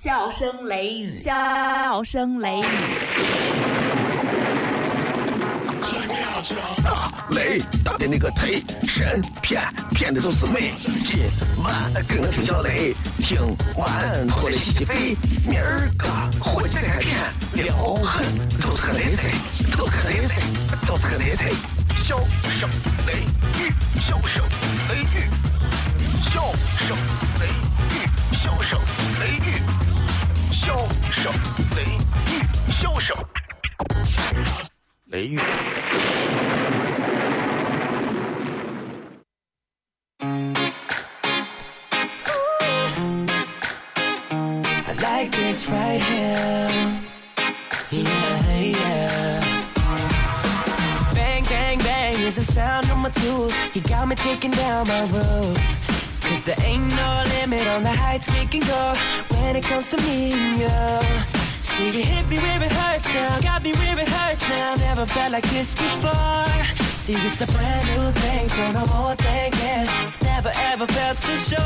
[0.00, 2.64] 笑声雷雨，笑声雷雨。
[6.84, 10.72] 大雷大的那个忒神骗骗的都是美。
[11.02, 11.28] 今
[11.64, 13.40] 晚跟我听小雷，听
[13.76, 15.16] 完过来洗洗肺。
[15.44, 16.06] 明儿个
[16.38, 18.24] 回家再看撩狠，
[18.60, 19.32] 都是个雷菜，
[19.76, 20.40] 都是个雷菜，
[20.86, 21.50] 都是个雷菜。
[22.04, 22.20] 笑
[22.56, 22.70] 声
[23.04, 23.14] 雷
[23.58, 24.44] 雨，笑声
[24.90, 25.28] 雷雨，
[26.22, 26.40] 笑
[26.86, 26.96] 声
[27.40, 28.06] 雷雨，
[28.36, 28.78] 笑声
[29.18, 29.60] 雷雨，
[30.67, 30.77] 笑
[31.11, 31.31] 声
[31.75, 33.15] 雷雨，笑声
[35.05, 35.39] 雷雨。
[44.85, 47.01] I like this right here.
[47.91, 49.67] Yeah, yeah.
[51.13, 53.53] Bang, bang, bang is the sound of my tools.
[53.73, 55.57] You got me taking down my roof.
[56.28, 58.92] Cause there ain't no limit on the heights we can go
[59.40, 60.68] when it comes to me and you.
[61.62, 64.76] See, you hit me where it hurts now, got me where it hurts now.
[64.76, 66.44] Never felt like this before.
[66.94, 69.88] See, it's a brand new thing, so no more thinking.
[70.20, 71.58] Never ever felt so sure.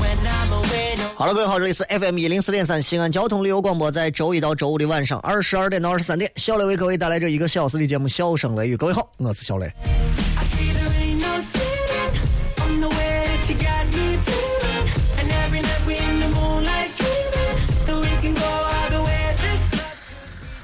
[0.00, 8.74] When I'm away, no 好了，各位好，这里是 FM 一零四点三西安交通旅游广播，在周一到周五的晚上二十二点到二十三点，小雷为各位带来这一个小时的节目《笑声雷雨》。
[8.76, 9.66] 各位好，我是小雷。
[9.66, 11.40] I see there ain't no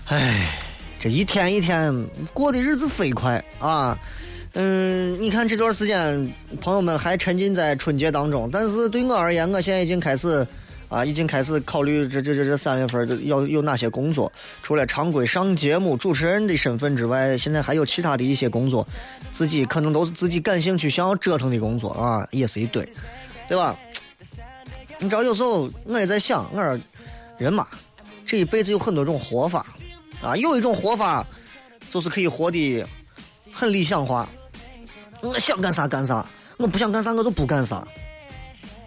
[0.09, 0.57] 唉，
[1.01, 1.93] 这一天一天
[2.33, 3.99] 过的日子飞快啊！
[4.53, 10.47] 嗯，你看这段时间，朋友们还沉浸在春节当中，但是对我而言，我现在已经开始
[10.89, 14.33] 啊，已经开始考虑这这这这三月份的要有哪些工作。
[14.62, 18.87] 除了常规上节目主持人的身份之外，现在还有其他的一些工作，
[19.33, 22.89] 自己可能都是自己感兴趣、想要折腾的工作啊，也是一堆，
[23.49, 23.77] 对吧？
[25.01, 26.81] 你知道，有时候我也在想，我说
[27.39, 27.67] 人嘛，
[28.25, 29.67] 这一辈子有很多种活法。
[30.22, 31.25] 啊，有一种活法，
[31.91, 32.84] 就是可以活得
[33.53, 34.28] 很理想化，
[35.22, 37.87] 我想干啥干啥，我不想干啥我就不干啥。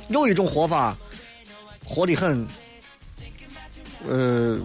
[0.10, 0.98] 有一种活法，
[1.86, 2.48] 活得很，
[4.08, 4.58] 呃，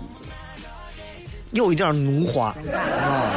[1.53, 3.33] 有一点奴化啊。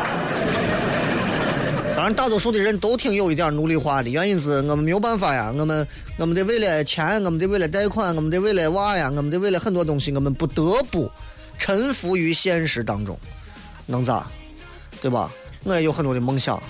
[1.95, 11.11] 当然，大多数的人都挺有一点奴隶化的，原因是我们没有办法呀，我们我们得为了钱，我们得为了贷款，我们得为了娃呀，我们得为了很多东西，我们不得不
[11.57, 13.17] 臣服于现实当中，
[13.85, 14.25] 能咋？
[15.01, 15.31] 对吧？
[15.63, 16.61] 我也有很多的梦想。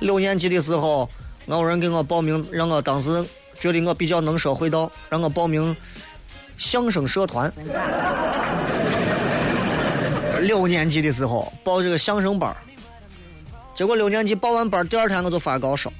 [0.00, 1.08] 六年级的时候，
[1.46, 3.24] 我有人给我报名，让我当时
[3.58, 5.74] 觉得我比较能说会道，让我报名
[6.58, 7.52] 相声社团。
[10.40, 12.52] 六年级的时候报这个相声班
[13.74, 15.92] 结果六年级报完班第二天我就发高烧。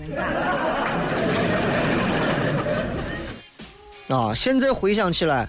[4.09, 4.35] 啊！
[4.35, 5.49] 现在回想起来，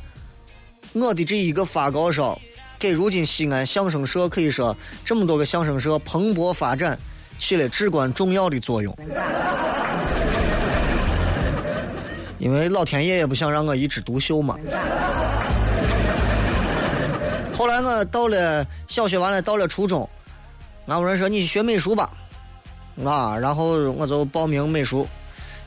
[0.93, 2.39] 我的这一个发高烧，
[2.83, 6.99] 给如今西安相声社可以说这么多个相声社蓬勃发展
[7.39, 8.93] 起了至关重要的作用。
[12.39, 14.57] 因为老天爷也不想让我一枝独秀嘛。
[17.53, 20.09] 后来我到了小学完了，到了初中，
[20.87, 22.11] 俺有人说你去学美术吧，
[23.05, 25.07] 啊，然后我就报名美术，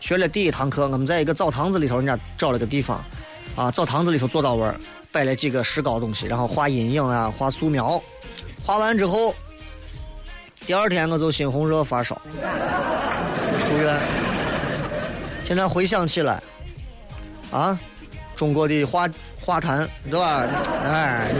[0.00, 3.02] 学了第一堂课，我们在一个澡堂子里头，人家找了个地方，
[3.56, 4.74] 啊，澡堂子里头坐到位儿，
[5.16, 7.98] 摆了几个石膏东西，然后画阴影啊，画素描，
[8.62, 9.34] 画完之后，
[10.66, 12.20] 第二天我就猩红热发烧，
[13.64, 13.98] 住院。
[15.42, 16.42] 现在回想起来，
[17.50, 17.80] 啊，
[18.34, 19.08] 中国的画
[19.40, 20.46] 画坛，对吧？
[20.84, 21.30] 哎，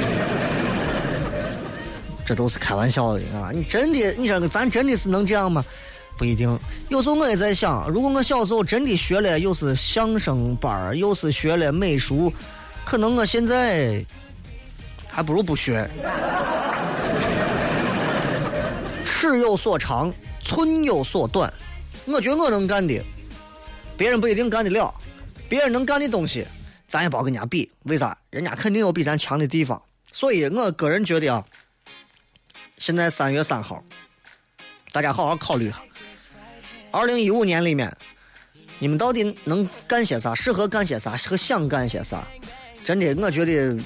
[2.24, 3.50] 这都是开玩笑的啊！
[3.52, 5.62] 你真的，你说咱真的是能这样吗？
[6.16, 6.58] 不一定。
[6.88, 12.32] 有时候我也在想，如果我小时候真的学了，又是相声班儿又是学了美术，
[12.86, 14.06] 可能我现在
[15.08, 15.90] 还不如不学。
[19.04, 21.52] 尺有所长，寸有所短。
[22.04, 23.02] 我觉得我能干的，
[23.96, 24.94] 别人不一定干得了。
[25.48, 26.46] 别人能干的东西，
[26.86, 27.68] 咱也不好跟人家比。
[27.82, 28.16] 为啥？
[28.30, 29.82] 人家肯定有比咱强的地方。
[30.12, 31.44] 所以我个人觉得啊，
[32.78, 33.82] 现在三月三号，
[34.92, 35.82] 大家好好考虑一下，
[36.92, 37.92] 二零一五年里面，
[38.78, 40.32] 你们到底能干些啥？
[40.36, 41.16] 适合干些啥？
[41.16, 42.24] 和想干些啥？
[42.86, 43.76] 真的，我觉得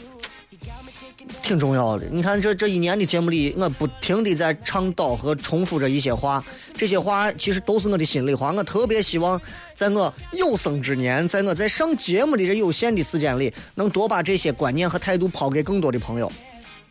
[1.42, 2.06] 挺重要的。
[2.12, 6.44] 你看这这一年的节目里，我不停的在倡导和重复着一些话，
[6.74, 8.52] 这些话其实都是我的心里话。
[8.52, 9.40] 我特别希望
[9.74, 16.30] 在我有生之年，在我在上节目的这有限的时间里，能多把这些观念和态度抛给更多的朋友。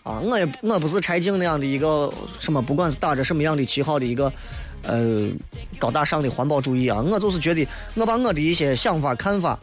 [0.02, 4.34] 啊，我也我不是柴静那样的一个什么，不管是打着什么样的旗号的一个
[4.82, 5.30] 呃
[5.78, 9.60] 高大上的环保主义啊，我就是觉得我把我的一些想法看法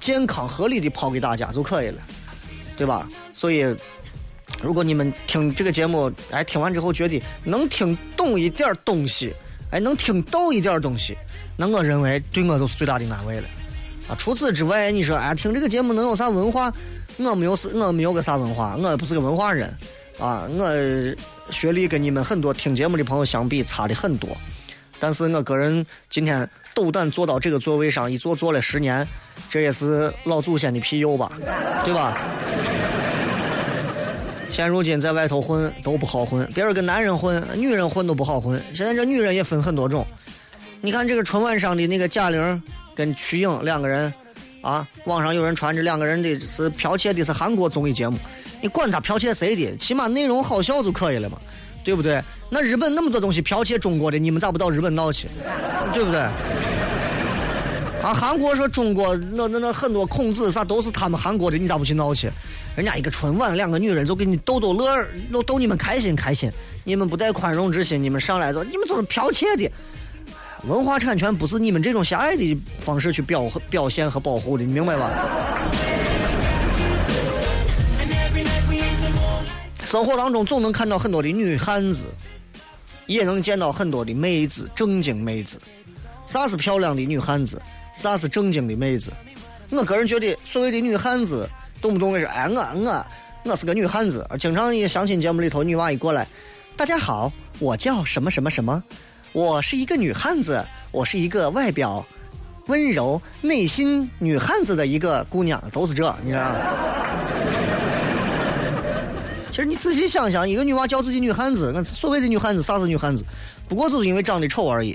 [0.00, 1.98] 健康合理的抛给大家就可以了，
[2.76, 3.08] 对吧？
[3.32, 3.66] 所以，
[4.62, 9.34] 如果你们听这个节目，哎，听完之后觉得能听懂一点东西，
[9.70, 11.16] 哎，能听到一点东西，
[11.56, 13.48] 那我认为对我就是最大的安慰了。
[14.08, 16.72] 啊，除此之外，你说哎，听这个节目能有啥文化？
[17.18, 19.68] 我没有是，我没有个啥文化，我不是个文化人，
[20.18, 20.70] 啊，我
[21.50, 24.36] 学历跟你们很多听节目的朋友相比差的很多。
[24.98, 29.06] 但是我个人今天斗胆坐到这个座位上，一坐坐了十年，
[29.48, 31.32] 这也是老祖先的庇佑吧，
[31.84, 32.18] 对吧？
[34.48, 38.62] 现如今在外头混都不好混，别说跟男人混，女人混都不好混。
[38.72, 40.06] 现在这女人也分很多种。
[40.80, 42.62] 你看这个春晚上的那个贾玲
[42.94, 44.10] 跟瞿颖两个人，
[44.62, 48.16] 啊，网上有人传这两个人的是剽窃的是韩国综艺节目，
[48.62, 51.38] 你管他剽窃谁的，起码内容好笑就可以了嘛，
[51.86, 52.20] 对不对？
[52.50, 55.28] 那日本那么多东西剽窃中国的，你们咋不到日本闹去？
[55.94, 56.18] 对不对？
[58.02, 62.28] 啊，韩国说中国那那那很多孔子啥都是他们韩国的，你咋不去闹去？
[62.74, 66.50] 人家一个春晚，两个女人就给你逗逗乐，逗逗你们开心开心。
[66.82, 69.70] 你们不带宽容之心，你们上来就你们都是剽窃的。
[70.66, 75.08] 文化产权不是你们这种狭隘的方式去表表现和保护的，你明白吧？
[79.96, 82.04] 生活当中总能看到很多的女汉子，
[83.06, 85.58] 也能见到很多的妹子，正经妹子。
[86.26, 87.58] 啥是漂亮的女汉子？
[87.94, 89.10] 啥是正经的妹子？
[89.70, 91.48] 我个人觉得，所谓的女汉子，
[91.80, 93.06] 动不动的是哎我我
[93.44, 96.28] 我是个女汉子，经常一相亲节目里头，女娃一过来，
[96.76, 98.84] 大家好，我叫什么什么什么。
[99.32, 100.62] 我是一个女汉子，
[100.92, 102.04] 我是一个外表
[102.66, 106.54] 温柔、内心女汉子的一个姑娘，都是这，你知道？
[109.56, 113.24] 其实你仔细想想，一个女娃叫自己女汉子，那所谓的女汉子，啥是女汉子？
[113.66, 114.94] 不过就是因为长得丑而已。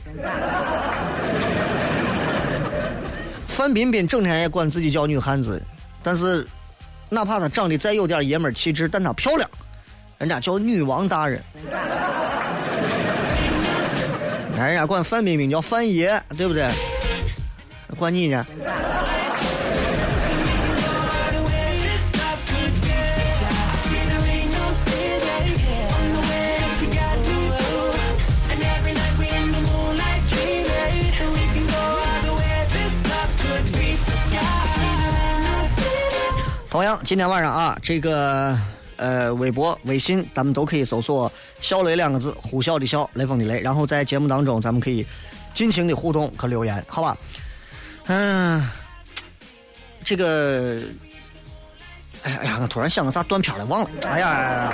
[3.47, 5.59] 范冰冰整天也管自己叫女汉子，
[6.03, 6.45] 但是
[7.09, 9.49] 哪怕她长得再有点爷们气质，但她漂亮，
[10.19, 11.41] 人家叫女王大人。
[14.55, 16.69] 人家管范冰冰叫范爷，对不对？
[17.97, 18.45] 管你呢？
[36.71, 38.57] 同样，今天晚上啊，这个。
[38.95, 41.29] 呃，微博、微信，咱们都可以搜索
[41.59, 43.59] “笑雷”两个字，呼啸的笑，雷锋的雷。
[43.59, 45.03] 然后在节目当中，咱们可以
[45.55, 47.17] 尽情的互动和留言，好吧？
[48.05, 48.63] 嗯，
[50.03, 50.83] 这个，
[52.21, 53.89] 哎呀哎呀，我突然想个啥断片了，忘了。
[54.07, 54.71] 哎呀，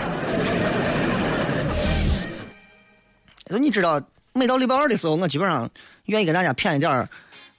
[3.46, 4.02] 哎呀你知道，
[4.34, 5.70] 每到礼拜二的时候，我基本上
[6.08, 7.08] 愿意跟大家谝一点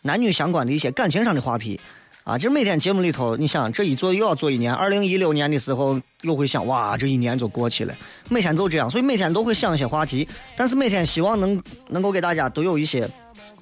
[0.02, 1.80] 男女相关的一些感情上的话题。
[2.28, 4.70] 啊，就是每天节目里头，你想这一做又要做一年。
[4.70, 7.94] 二零一六年的时候又会想，哇，这一年就过去了。
[8.28, 13.08] 每天都这样，所以每天都会想一些话题，但是每天希望能能够给大家都有一些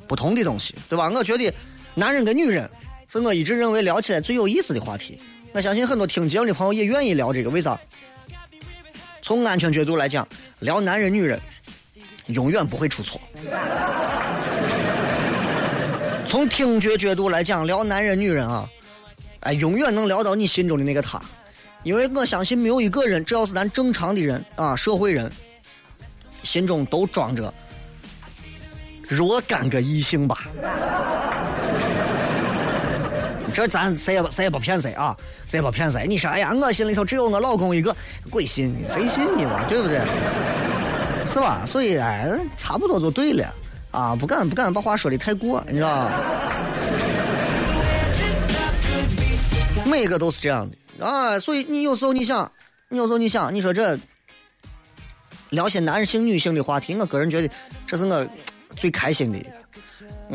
[0.08, 1.08] 不同的东西，对吧？
[1.14, 1.54] 我觉得
[1.94, 2.68] 男人跟女人
[3.06, 5.16] 是我一直认为聊起来最有意思的话题。
[5.52, 7.80] 我相信很多听节目的朋友也愿意聊这个，为啥？
[9.22, 10.26] 从安全角度来讲，
[10.58, 11.40] 聊男人女人
[12.26, 13.20] 永远不会出错。
[16.26, 18.68] 从听觉角度来讲，聊男人女人啊，
[19.40, 21.20] 哎，永远能聊到你心中的那个他，
[21.84, 25.30] 因为我相信没有一个人，只要是咱正常的人啊，社会人，
[26.42, 27.52] 心中都装着
[29.08, 30.48] 若干个异性吧。
[33.54, 36.06] 这咱谁也不谁也不骗谁啊，谁也不骗谁。
[36.06, 37.96] 你说，哎呀，我心里头只有我老公一个，
[38.28, 40.00] 鬼信你谁信你嘛，对不对？
[41.24, 41.62] 是吧？
[41.64, 43.54] 所以哎，差不多就对了。
[43.96, 46.12] 啊，不敢不敢把话说的太过，你知道吧？
[49.86, 52.52] 每个都是这样的啊，所以你有时候你想，
[52.90, 53.98] 你有时候你想，你说这
[55.48, 57.48] 聊些男性女性的话题，我个人觉得
[57.86, 58.28] 这是我
[58.76, 59.38] 最开心的。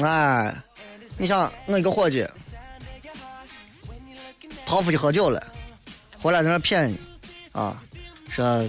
[0.03, 0.51] 哎，
[1.20, 2.27] 你想我一个伙计
[4.65, 5.39] 跑出去喝酒了，
[6.18, 7.00] 回来在那骗你
[7.51, 7.80] 啊，
[8.27, 8.68] 说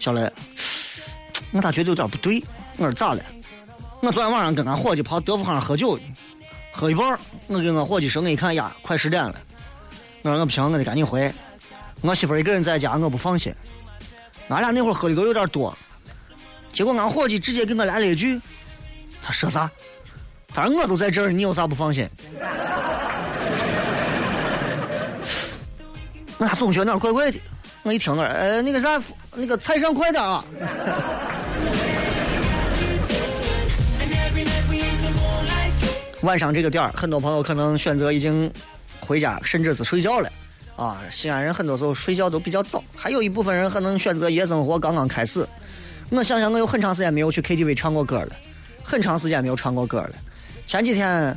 [0.00, 0.28] 小雷，
[1.52, 2.42] 我咋觉得有点不对？
[2.78, 3.22] 我说咋了？
[4.02, 5.96] 我昨天晚上跟俺伙计跑德福巷喝酒，
[6.72, 7.16] 喝一半
[7.46, 9.40] 我跟我伙计说，我一看呀，快十点了，
[10.22, 11.32] 我说我不行，我得赶紧回。
[12.00, 13.54] 我媳妇一个人在家，我不放心。
[14.48, 15.72] 俺俩那会喝的都有点多，
[16.72, 18.40] 结果俺伙计直接给我来了一句
[19.22, 19.70] ：“他说啥？
[20.52, 22.04] 他说我都在这儿，你有啥不放心？”
[26.38, 27.38] 我咋总觉得哪怪怪的？
[27.84, 29.00] 我一听，我说：“呃，那个啥，
[29.36, 30.44] 那个菜上快点啊！”
[36.22, 38.50] 晚上这个点儿，很多朋友可能选择已经
[39.00, 40.30] 回家，甚至是睡觉了。
[40.76, 45.46] 啊，西安人很多时候睡觉都比较早，还有一部分人可能选择夜生活刚刚开始。
[46.10, 48.36] 我想想，我有很长时间没有去 KTV 唱过歌了，
[48.82, 50.12] 很长时间没有唱过歌了。
[50.66, 51.36] 前几天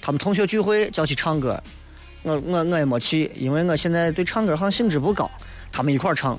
[0.00, 1.62] 他们同学聚会叫去唱歌，
[2.22, 5.30] 我我我也没去，因为我现在对唱歌好像兴致不高。
[5.70, 6.38] 他们一块儿唱，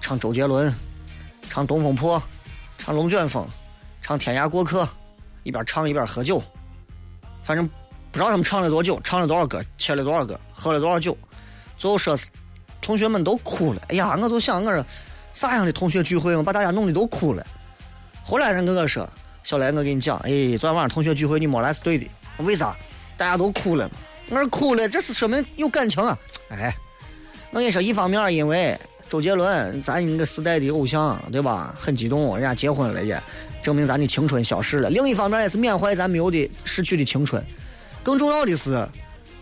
[0.00, 0.74] 唱周杰伦，
[1.50, 2.18] 唱《东风破》，
[2.78, 3.44] 唱《龙卷风》，
[4.02, 4.84] 唱《天涯过客》，
[5.42, 6.42] 一边唱一边喝酒。
[7.48, 7.66] 反正
[8.12, 11.16] 不知道他们唱了多久，唱了多少歌，切了多少歌，喝了多少酒。
[11.78, 12.26] 最后说是
[12.78, 13.80] 同学们都哭了。
[13.88, 14.84] 哎呀，我就想我说
[15.32, 17.46] 啥样的同学聚会嘛，把大家弄得都哭了。
[18.22, 19.08] 后来人跟我说
[19.42, 22.06] ：“小雷，我跟你讲，哎，昨天晚上同学聚会你没来是对的。
[22.40, 22.76] 为啥？
[23.16, 23.94] 大家都哭了嘛。
[24.28, 26.18] 我说哭了，这是说明有感情啊。
[26.50, 26.76] 哎，
[27.50, 28.78] 我跟你说，一方面因为
[29.08, 31.74] 周杰伦，咱那个时代的偶像，对吧？
[31.80, 33.18] 很激动，人家结婚了也，
[33.68, 34.88] 证明咱的青春消失了。
[34.88, 37.44] 另一方面也是缅怀咱没有的逝去的青春。
[38.02, 38.72] 更重要的是，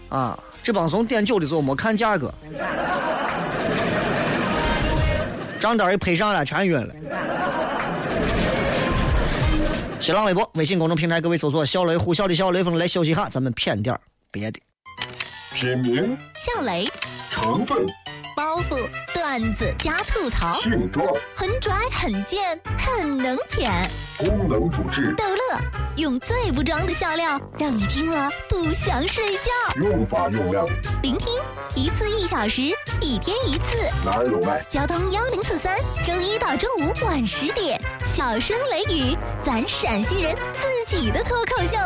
[0.08, 2.34] 啊。”这帮怂点酒的时候没看价格，
[5.60, 6.92] 账单一拍上来全晕了。
[10.00, 13.96] 新浪微博、微信公众平台，各位搜索“小雷呼啸的小雷锋”来休息哈，咱们骗点
[14.32, 14.58] 别的。
[15.54, 16.84] 品名：小雷。
[17.30, 17.86] 成分。
[18.36, 23.72] 包袱、段子加吐槽，性状很拽、很贱、很能舔。
[24.18, 25.58] 功能主治逗乐，
[25.96, 29.80] 用最不装的笑料，让你听了不想睡觉。
[29.80, 30.66] 用法用量：
[31.02, 31.32] 聆听
[31.74, 32.60] 一次一小时，
[33.00, 33.78] 一天一次。
[34.04, 34.62] 哪儿有卖？
[34.68, 35.74] 交通幺零四三，
[36.04, 41.78] 周一到周五晚十点，小声雷雨，咱陕西人自己的脱口秀。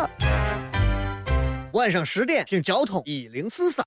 [1.75, 3.87] 晚上十点听交通一零四三。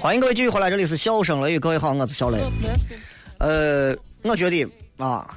[0.00, 2.38] 欢迎各位继续回来，这里是笑声雷雨，各位好，我是小雷。
[3.36, 4.66] 呃，我觉得
[4.96, 5.28] 啊，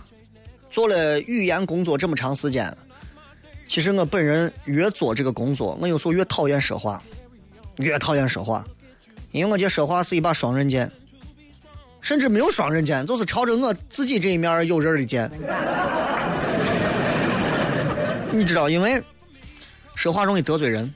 [0.71, 2.73] 做了语言工作这么长时间，
[3.67, 7.03] 其实我本人越做这个工作，我有时候越讨厌说话。
[7.79, 8.63] 越讨厌说话，
[9.31, 10.91] 因为我觉得说话是一把双刃剑，
[12.01, 15.31] 甚至没有双刃剑，就是朝着我自己这一面有刃的剑。
[18.31, 19.01] 你知道，因为
[19.95, 20.93] 说话容易得罪人。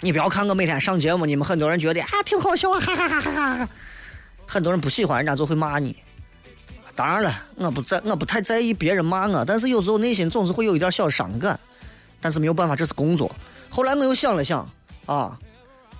[0.00, 3.68] 你不要看我每天上节目，你们很多人觉得啊挺好笑啊，哈哈哈哈哈哈。
[4.46, 5.96] 很多人不喜欢，人家就会骂你。
[6.94, 11.58] 当然了，我不在，我不太在意别人骂我，但是有时候内心总是会有一点小伤感。
[12.20, 13.30] 但是没有办法，这是工作。
[13.68, 14.68] 后来我又想了想，
[15.06, 15.38] 啊。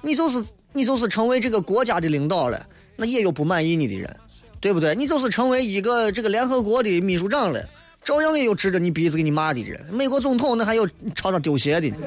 [0.02, 2.66] 你就是你就是成为这个国家的领导了，
[2.96, 4.16] 那也有不满意你的人，
[4.60, 4.94] 对不对？
[4.96, 7.64] 你就是成为一个这个联合国的秘书长了，
[8.02, 9.80] 照样也有指着你鼻子给你骂的人。
[9.90, 11.96] 美国总统那还有朝他丢鞋的呢。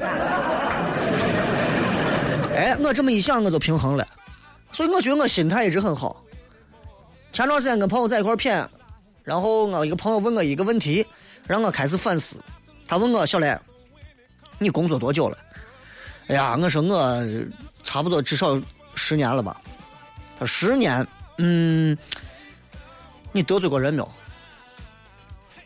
[2.54, 4.06] 哎，我这么一想，我就平衡了，
[4.70, 6.22] 所以我觉得我心态一直很好。
[7.32, 8.66] 前段时间跟朋友在一块谝，
[9.22, 11.06] 然后我一个朋友问我一个问题，
[11.46, 12.38] 让我开始反思。
[12.86, 13.58] 他问我小雷，
[14.58, 15.38] 你工作多久了？
[16.28, 17.22] 哎呀，我说我。
[17.86, 18.60] 差不多至少
[18.96, 19.60] 十年了吧？
[20.36, 21.06] 他十年，
[21.38, 21.96] 嗯，
[23.30, 24.12] 你得罪过人没有？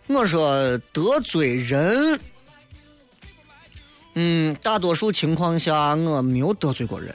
[0.06, 2.20] 我说得罪人，
[4.14, 7.14] 嗯，大多数情况下我没有得罪过人，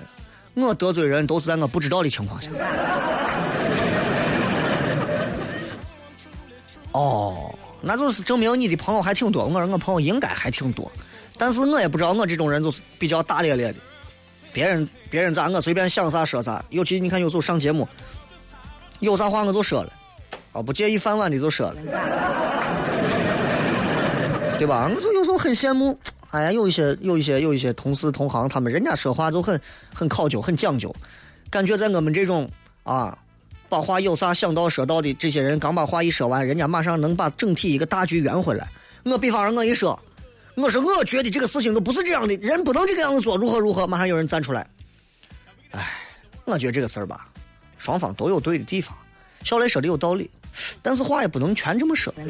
[0.56, 2.50] 我得罪人都是在我不知道的情况下。
[6.94, 9.46] 哦，那就是证明你的朋友还挺多。
[9.46, 10.92] 我说我朋友应该还挺多，
[11.38, 13.80] 但是我也不知道，我这种人就是比较大咧咧的。
[14.56, 17.86] 别人别人咋我随便想啥说啥，尤其你看有时候上节目，
[19.02, 19.92] 有啥话我就说了，
[20.54, 21.76] 啊不介意饭碗的就说了，
[24.58, 24.90] 对吧？
[24.96, 29.60] 我就有时候很羡慕，哎呀有一些有一些有一些同事同行，他们人家说话就很
[29.94, 30.96] 很考究很讲究，
[31.50, 32.50] 感觉在我们这种
[32.84, 33.18] 啊
[33.68, 38.66] 把话有啥想到说到的这些人，刚把话一说完，人家马上能把整体一个大局圆回来。
[39.04, 40.00] 我比方说我一说。
[40.56, 43.86] 我说，我觉得这个事情都不是这样的，人不能这个样子做，如何如何？
[43.86, 44.66] 马上有人站出来。
[45.72, 46.00] 哎，
[46.46, 47.28] 我觉得这个事儿吧，
[47.78, 48.96] 双方都有对的地方。
[49.44, 50.30] 小雷说的有道理，
[50.82, 52.14] 但是话也不能全这么说。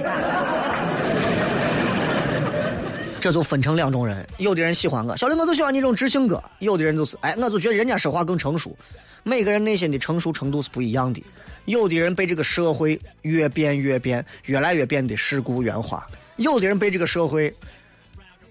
[3.22, 8.76] 这就分成两种人，有的人喜欢我，小雷我就喜欢你这种直性格；有的人就是，哎，我就觉得人家说话更成熟。
[9.24, 11.24] 每个人内心的成熟程度是不一样的。
[11.66, 16.00] 有的人被这个社会越变越变，越来越变得世故圆滑；
[16.38, 17.54] 有的人被这个社会。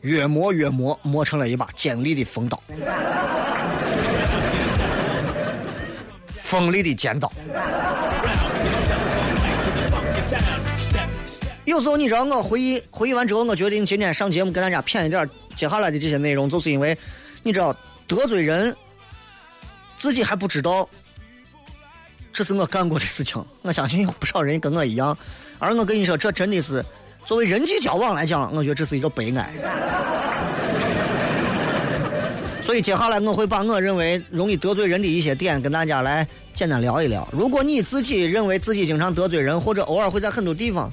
[0.04, 2.62] 越磨越磨，磨成了一把尖利的锋刀，
[6.42, 7.32] 锋利的尖刀。
[11.64, 16.96] 有时候你知道，我回忆回忆完之后，我决定今天上节目跟大家谝一点接下来的这些内容，就是因为
[17.42, 17.74] 你知道
[18.06, 18.76] 得罪人，
[19.96, 20.86] 自己还不知道，
[22.30, 23.42] 这是我干过的事情。
[23.62, 25.16] 我相信有不少人跟我一样，
[25.58, 26.84] 而我跟你说，这真的是
[27.24, 29.50] 作为人际交往来讲，我觉得这是一个悲哀。
[32.60, 37.28] 所以接下来我会把我认为容易得罪人的一些点跟大家来简单聊一聊。
[37.32, 40.92] 如果你自己认为自己经常得罪人，或者偶尔会在很多地方。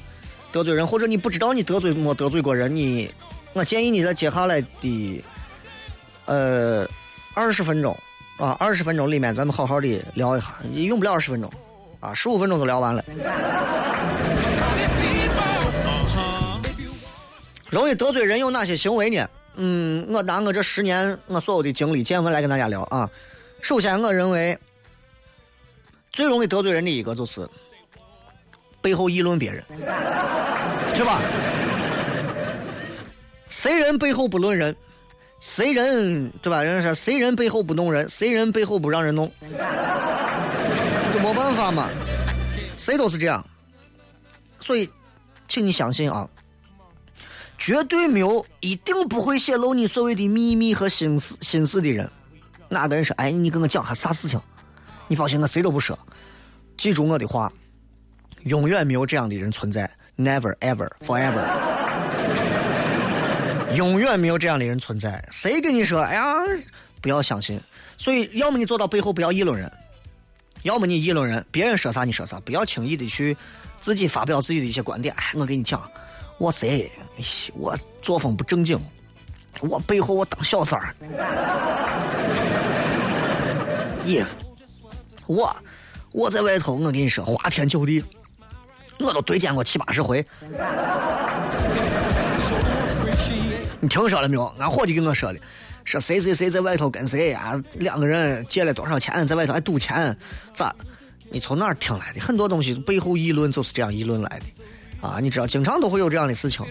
[0.53, 3.09] 得罪人，或者你不知道你得罪没得罪过人，你，
[3.53, 5.23] 我建议你在接下来的，
[6.25, 6.85] 呃，
[7.33, 7.97] 二十分钟
[8.35, 11.49] 啊，二十分钟里面，咱们好好的聊一下，用不了二十分钟，
[12.01, 13.01] 啊，十五分钟都聊完了。
[17.71, 19.27] 容易得罪人有哪些行为呢？
[19.55, 23.09] 嗯，我拿我这十年我所有的经历见闻来跟大家聊啊。
[23.61, 24.57] 首先，我认为
[26.11, 27.47] 最容易得罪人的一个就是
[28.81, 29.63] 背后议论别人。
[30.93, 31.21] 是吧？
[33.47, 34.75] 谁人背后不论人？
[35.39, 36.61] 谁人对吧？
[36.61, 38.07] 人家说谁人背后不弄人？
[38.09, 39.31] 谁人背后不让人弄？
[41.13, 41.89] 就没办法嘛，
[42.75, 43.45] 谁都是这样。
[44.59, 44.89] 所以，
[45.47, 46.29] 请你相信啊，
[47.61, 52.09] 绝对没有一定不会泄露你所谓的秘密和心思心思的人。
[52.67, 53.13] 哪个人说？
[53.17, 54.41] 哎，你跟我讲下啥事情？
[55.07, 55.97] 你放心，我谁都不说。
[56.75, 57.53] 记住我的话，
[58.45, 59.87] 永远没有这样的人存在。
[60.17, 61.45] Never ever forever，
[63.77, 65.23] 永远没有这样的人存在。
[65.29, 66.01] 谁跟你说？
[66.01, 66.33] 哎呀，
[66.99, 67.61] 不要相信。
[67.95, 69.71] 所以，要么你做到背后不要议论人，
[70.63, 73.37] 要么你议论人，别人说啥你说啥，不要轻易的去
[73.79, 75.13] 自己发表自己的一些观点。
[75.15, 75.79] 哎，我跟你讲，
[76.41, 76.91] 我谁？
[77.53, 78.79] 我作风不正经，
[79.59, 80.95] 我背后我当小三儿。
[84.03, 84.25] 你，
[85.27, 85.55] 我
[86.11, 88.03] 我在外头，我跟你说，花天酒地。
[88.99, 90.25] 我都对见过七八十回，
[93.79, 94.45] 你听说了没有？
[94.57, 95.39] 俺伙计跟我说的，
[95.83, 100.17] 说谁谁谁在外头跟谁啊，两个人借了多少钱，在外头还赌钱，
[100.55, 100.73] 咋？
[101.31, 102.19] 你从哪儿听来的？
[102.19, 104.45] 很多东西背后议论就是这样议论来的，
[105.01, 106.65] 啊，你知道，经常都会有这样的事情。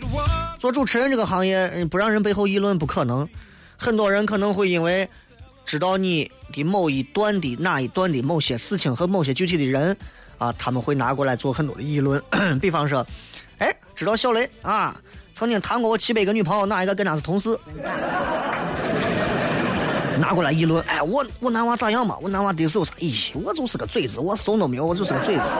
[0.59, 3.29] 做主持人这个行业，不让人背后议论不可能。
[3.77, 5.09] 很多人可能会因为
[5.65, 9.97] 知道你的某一段的哪一段的某些事情和某些具体的人。
[10.39, 12.19] 啊，他们会拿过来做很多的议论，
[12.63, 13.07] 比方说，
[13.59, 14.99] 哎，知道小雷啊，
[15.35, 17.59] 曾经谈过我七百个女朋友，哪一个跟他是同事？
[20.19, 22.17] 拿过来议论，哎，我我男娃咋样嘛？
[22.23, 22.95] 我男娃的时候啥？
[23.01, 25.51] 咦，我就是个嘴子，我怂都没有，我就是个嘴子。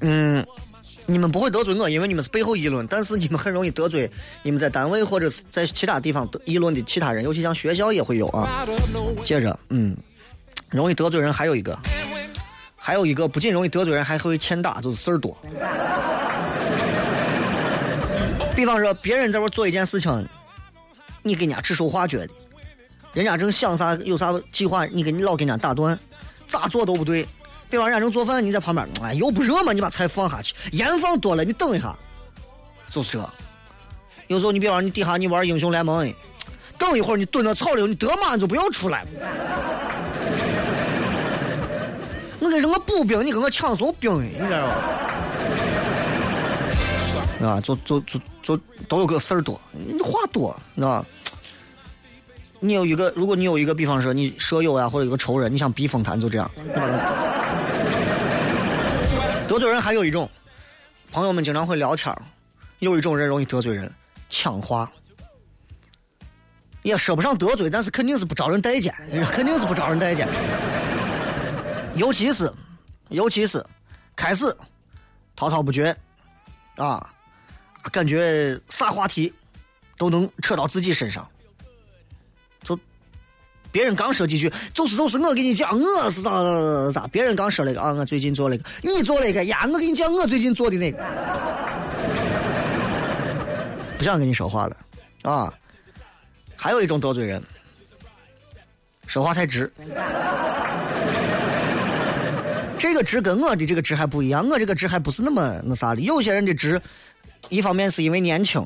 [0.00, 0.44] 嗯，
[1.06, 4.10] 你们不会得罪我，因为你们是背后议论，但是你们很容易得罪
[4.42, 8.66] 你们在单位或者是在其他地方议论的其他人，尤其像学校也会有啊。
[9.24, 9.96] 接着，嗯。
[10.70, 11.78] 容易得罪人还有一个，
[12.76, 15.34] 还有一个不仅容易得罪人，还会欠打，就是事儿多。
[18.54, 20.28] 比方说，别人在这做一件事情，
[21.22, 22.28] 你给人家指手画脚的，
[23.14, 25.98] 人家正想啥有啥计划，你给你老给人家打断，
[26.46, 27.26] 咋做都不对。
[27.70, 31.94] 别往人家正做饭，你在旁边，哎，油不热嘛，你把菜放下去，盐放多了，你等一下，
[32.90, 33.30] 就是这。
[34.26, 36.12] 有时候你比方你底下你玩英雄联盟，
[36.78, 39.06] 等一会儿你蹲着草里，你得嘛就不要出来。
[42.40, 43.24] 我跟什么补兵？
[43.24, 44.22] 你跟我抢什么兵？
[44.24, 44.74] 你知道吧？
[47.46, 48.56] 啊，就就就就
[48.88, 51.06] 都有个事儿多，你话多，你知道吧？
[52.60, 56.50] 你有一个，如果你有一个，比方说你舍友呀，或者一个仇人，你想避风谈，就这样。
[59.46, 60.28] 得罪人还有一种，
[61.12, 62.14] 朋友们经常会聊天
[62.80, 63.90] 有一种人容易得罪人，
[64.28, 64.90] 抢话，
[66.82, 68.94] 也说不上得罪，但是肯定是不招人待见，
[69.30, 70.28] 肯定是不招人待见。
[71.94, 72.52] 尤其是，
[73.08, 73.64] 尤其是，
[74.14, 74.54] 开始
[75.34, 75.96] 滔滔不绝，
[76.76, 77.08] 啊，
[77.90, 79.32] 感觉啥话题
[79.96, 81.26] 都能扯到自己身上。
[82.62, 82.78] 就
[83.70, 90.98] 别人刚说几句，就是就是我给你讲，我是咋咋咋咋，别人刚说了一个啊，我最近做了一个，你做了一个呀，我给你讲我最近做的那个，
[93.98, 94.76] 不想跟你说话了，
[95.22, 95.52] 啊，
[96.56, 97.42] 还有一种得罪人，
[99.06, 99.70] 说话太直。
[102.78, 106.00] 这个直跟我的这个直还不一样，我这个直还不是那么那啥的。
[106.00, 106.80] 有些人的直，
[107.48, 108.64] 一方面是因为年轻，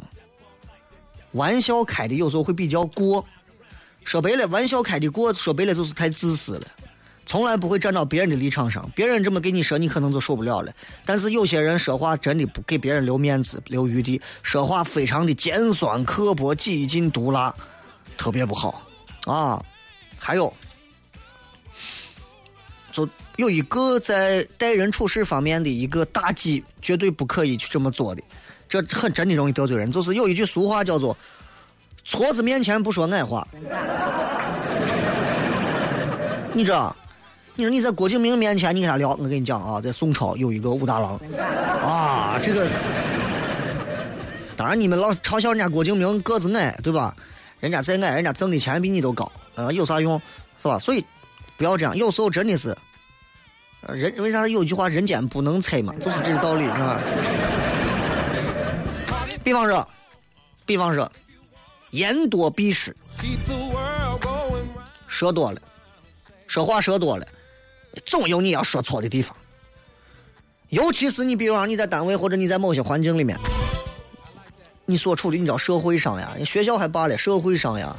[1.33, 3.25] 玩笑开的有时候会比较过。
[4.05, 6.67] 说白了，玩笑开的过，说白了就是太自私了，
[7.27, 8.91] 从来不会站到别人的立场上。
[8.95, 10.73] 别人这么跟你说，你可能就受不了了。
[11.05, 17.55] 但是有些人说话真的不给别人留面子、留余地，说话非常的尖酸刻薄、几近毒辣，
[18.17, 18.83] 特别不好
[19.27, 19.65] 啊。
[20.19, 20.53] 还有。
[22.91, 28.23] 就有一个在待人处事方面的一个大忌，绝对不可以去这么做的。
[28.69, 31.17] 这很真的容易得罪人，就是有一句俗话叫做
[32.05, 33.47] “矬子面前不说矮话”。
[36.53, 36.95] 你知道？
[37.55, 41.21] 你说你在郭敬明面前你跟他聊，我跟你讲啊，在宋朝有一个武大郎，
[41.83, 42.69] 啊，这个
[44.57, 47.15] 当然你们老嘲笑人家郭敬明个子矮，对吧？
[47.61, 50.21] 人家再矮，人家挣的钱比你都高，呃，有啥用？
[50.59, 50.79] 是吧？
[50.79, 51.05] 所以
[51.57, 52.77] 不要这样，有时候真的是，
[53.87, 57.01] 呃人为啥有一句话“人间不能拆”嘛，就是这个道理，是吧？
[59.45, 59.87] 比方说，
[60.65, 61.11] 比方说，
[61.93, 62.97] 言多必失，
[65.07, 65.61] 说多了，
[66.47, 67.29] 说话说多了，
[68.07, 69.37] 总有你要说错的地方。
[70.71, 73.39] 尤其是你，比如说你在单位或者你在某些环境里面，
[74.87, 77.95] 你所处的你知道社会上呀，学校还罢了，社会上呀，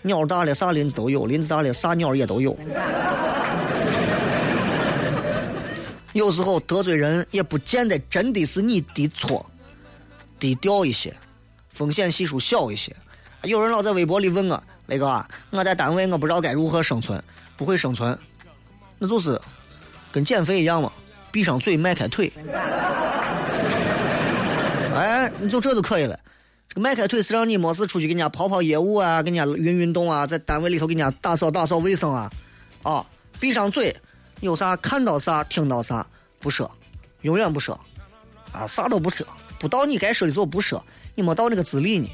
[0.00, 2.56] 鸟大了啥林子都有，林子大了啥鸟也都有。
[6.14, 9.44] 有时候得罪人也不见得真的是你的错，
[10.38, 11.14] 低调一些，
[11.68, 12.96] 风险系数小一些。
[13.42, 17.22] 有人老在微博里问我，雷哥，我在单位我不知道该如何生存，
[17.56, 18.18] 不会生存，
[18.98, 19.40] 那就是
[20.10, 20.90] 跟减肥一样嘛，
[21.30, 22.32] 闭上嘴迈开腿。
[24.92, 26.18] 哎，你就这就可以了。
[26.68, 32.30] 这个迈开腿是让你没事出去给人家跑跑业务啊，给人家运运动啊，在单位里头给人家打扫打扫卫生啊。
[32.82, 33.06] 啊，
[33.38, 33.94] 闭上嘴，
[34.40, 36.04] 有啥看到啥听到啥
[36.40, 36.68] 不说，
[37.22, 37.78] 永远不说。
[38.50, 39.24] 啊，啥都不说，
[39.60, 42.08] 不到你该说的时候不说，你没到那个资历呢，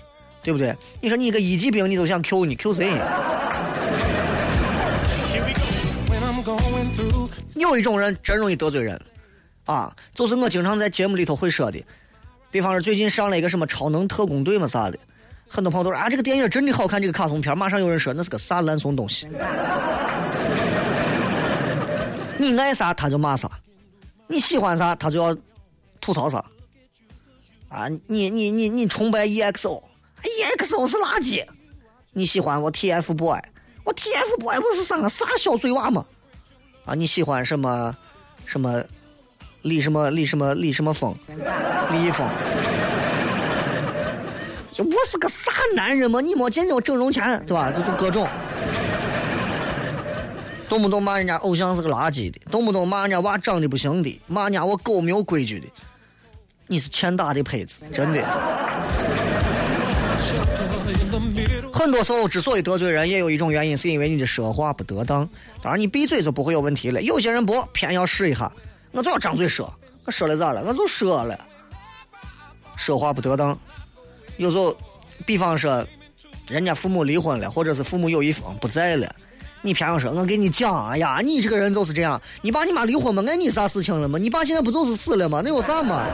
[0.45, 0.77] 对不对？
[1.01, 2.93] 你说你一个一级兵，你都想 Q 你 Q 谁？
[7.55, 9.01] 有一种人真容易得罪人，
[9.65, 11.83] 啊，就是我经常在节目里头会说的，
[12.51, 14.99] 比方说最近上了一个什么超能特工队嘛啥的，
[15.49, 19.27] 很多朋友都说啊这个电影真的好看，这个卡通片，马上有人说那是个啥烂怂东西。
[22.37, 23.51] 你爱啥他就骂啥，
[24.27, 25.35] 你喜欢啥他就要
[26.01, 26.45] 吐槽啥。
[27.71, 29.83] 啊，你你你你崇拜 EXO
[30.25, 31.45] EXO 是垃圾，
[32.13, 33.41] 你喜欢我 TFBOY，
[33.85, 36.05] 我 TFBOY 不是啥啥小嘴娃吗？
[36.87, 37.95] 啊，你喜欢什么
[38.45, 38.83] 什么
[39.63, 41.15] 李什么李什么李什么峰，
[41.93, 42.27] 李易峰。
[44.77, 46.21] 我是个啥男人嘛？
[46.21, 47.71] 你没见着我整容前对吧？
[47.71, 48.29] 就就各种，
[50.69, 55.67] 动不动骂人家偶像是个垃圾的，动不动骂人家娃长得不行的，骂人家我狗没有规矩的，
[56.67, 58.21] 你是欠打的胚子，真的。
[61.73, 65.29] 很多时候之所以得罪人，也有一种原因，是因为你的说话不得当。
[65.63, 67.03] 当然，你闭嘴就不会有问题了。
[67.03, 68.51] 有些人不，偏要试一下，
[68.93, 69.73] 我就要张嘴说，
[70.05, 70.63] 我说了咋了？
[70.65, 71.39] 我就说了，
[72.77, 73.59] 说话不得当。
[74.37, 74.77] 有时候，
[75.25, 75.87] 比方说，
[76.49, 79.15] 人家父母离婚了，或者是父母有一方不在了，
[79.63, 83.23] 你偏要说，我跟你讲，哎呀，你这个人就是这样，你爸你妈离婚吗？
[83.27, 84.19] 碍你啥事情了吗？
[84.19, 85.41] 你爸现在不就是死了吗？
[85.45, 86.07] 那有啥嘛？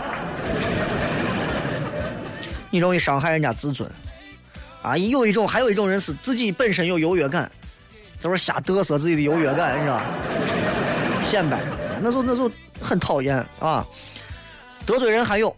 [2.70, 3.90] 你容易伤害人家自尊。
[4.82, 7.50] 啊，有一种，还有一种人是自己本身有优越感，
[8.18, 10.00] 就是瞎嘚瑟自己的优越感，你知道
[11.22, 11.60] 显摆，
[12.00, 13.86] 那就那就很讨厌啊。
[14.86, 15.54] 得罪人还有，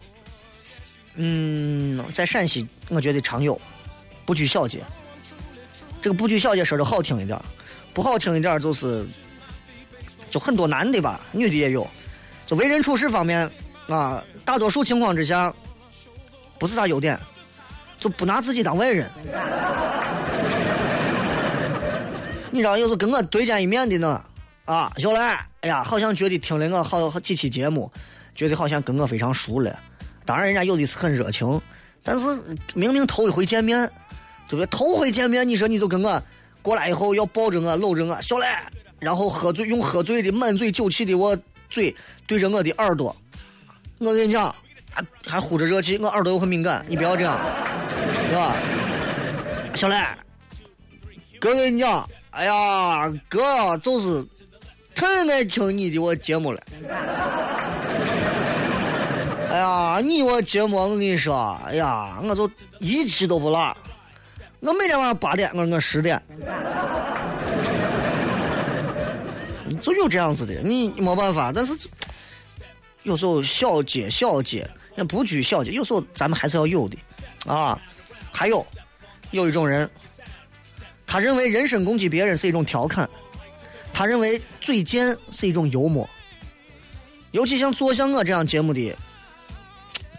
[1.15, 3.59] 嗯，在陕西我觉得常有，
[4.25, 4.81] 不拘小节。
[6.01, 7.39] 这个不拘小节说的好听一点，
[7.93, 9.05] 不好听一点就是，
[10.29, 11.89] 就很多男的吧，女的也有，
[12.45, 13.49] 就为人处事方面
[13.87, 15.51] 啊，大多数情况之下
[16.59, 17.17] 不是啥优点。
[18.03, 19.09] 就不拿自己当外人，
[22.51, 24.21] 你知道，有时跟我对见一面的呢，
[24.65, 27.89] 啊，小来，哎呀，好像觉得听了我好几期节目，
[28.35, 29.79] 觉得好像跟我非常熟了。
[30.25, 31.61] 当然，人家有的是很热情，
[32.03, 32.25] 但是
[32.73, 33.89] 明明头一回见面，
[34.49, 34.65] 对不对？
[34.65, 36.21] 头回见面，你说你就跟我
[36.61, 41.37] 过来以后要抱着我搂着我，小来，然后喝醉，用喝醉的满嘴酒气的我
[41.69, 41.95] 嘴
[42.27, 43.15] 对着我的耳朵，
[43.99, 44.53] 我跟你讲，
[44.91, 47.39] 还还呼着热气，我耳朵又很敏感，你不要这样。
[48.33, 48.55] 是吧，
[49.75, 50.17] 小来，
[51.39, 54.25] 哥跟你讲，哎呀，哥就是
[54.95, 56.59] 太爱听你的我节目了。
[59.51, 63.77] 哎呀，你我节目，我跟你说，哎呀，我就一期都不落。
[64.61, 66.19] 我每天晚上八点，我我十点，
[69.79, 71.51] 就有这样子的，你没办法。
[71.53, 71.77] 但是
[73.03, 74.67] 有时候小节小节，
[74.97, 76.97] 也不拘小节，有时候咱们还是要有的，
[77.45, 77.79] 啊。
[78.43, 78.65] 还有，
[79.31, 79.89] 有一种人，
[81.07, 83.09] 他认为人身攻击别人是一种调侃，
[83.93, 86.09] 他认为嘴贱是一种幽默。
[87.31, 88.93] 尤其像做像我这样节目的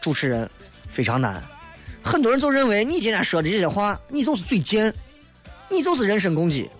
[0.01, 0.49] 主持人
[0.89, 1.45] 非常难，
[2.03, 4.91] 很多人就认为你今天说的这些话，你就是嘴贱，
[5.69, 6.71] 你就是人身攻击。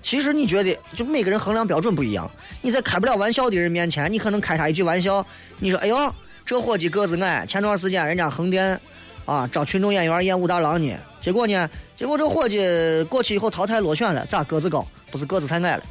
[0.00, 2.30] 其实你觉得，就每个人衡量标准不一样。
[2.62, 5.26] 你在开不了玩笑的人面前，你可能开他一句玩笑，
[5.58, 8.80] 你说：“哎呦，这伙计个子矮，前段时间人家横店
[9.26, 12.60] 啊招群众演员演武大郎呢，结果呢，结果这伙计
[13.10, 14.86] 过去以后淘汰落选了，咋个子高？
[15.10, 15.82] 不是个子太矮了。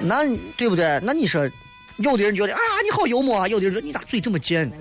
[0.00, 0.24] 那
[0.56, 1.00] 对不对？
[1.02, 1.48] 那你说，
[1.96, 4.70] 有的人觉得啊你好幽默啊，有的人说你咋嘴这么贱？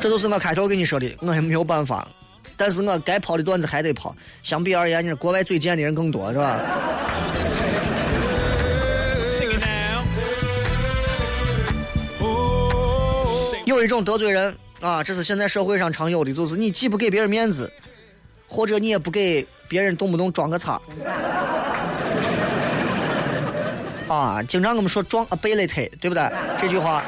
[0.00, 2.06] 这都是我开头跟你说的，我也没有办法。
[2.56, 4.14] 但是我该抛的段子还得抛。
[4.42, 6.60] 相比而言，你说国外嘴贱的人更多，是吧？
[13.64, 17.72] 有一种得罪人啊，这是现在社会上常有的，就是你既不给别人面子，
[18.46, 20.80] 或者你也不给别人动不动装个叉。
[24.06, 26.30] 啊，经常我们说装 ability，对不对？
[26.58, 27.02] 这句话，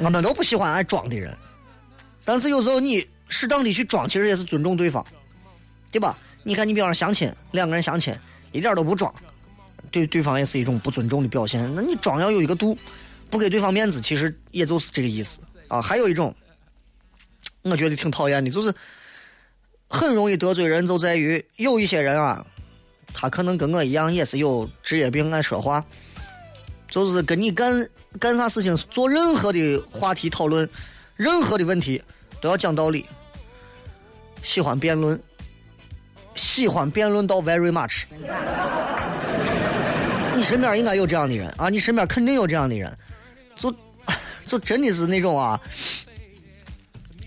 [0.00, 1.36] 我们都不喜欢爱装的人，
[2.24, 5.04] 但是有时候你适当的去装，其实也是尊重对方，
[5.90, 6.16] 对吧？
[6.44, 8.14] 你看，你比方相亲，两个人相亲，
[8.52, 9.12] 一点都不装，
[9.90, 11.68] 对对方也是一种不尊重的表现。
[11.74, 12.78] 那你装要有一个度，
[13.30, 15.80] 不给对方面子，其实也就是这个意思啊。
[15.80, 16.34] 还有一种，
[17.62, 18.72] 我觉得挺讨厌的，就是
[19.88, 22.44] 很容易得罪人，就在于有一些人啊，
[23.12, 25.84] 他可能跟我一样也是有职业病，爱说话，
[26.88, 30.68] 就是跟你干干啥事情，做任何的话题讨论，
[31.16, 32.02] 任何的问题
[32.40, 33.04] 都要讲道理，
[34.42, 35.20] 喜欢辩论，
[36.34, 38.04] 喜欢辩论到 very much。
[40.36, 42.94] 你身边应该有这样的人啊，你身边肯定有这样的人，
[44.46, 45.60] 就真的是那种啊。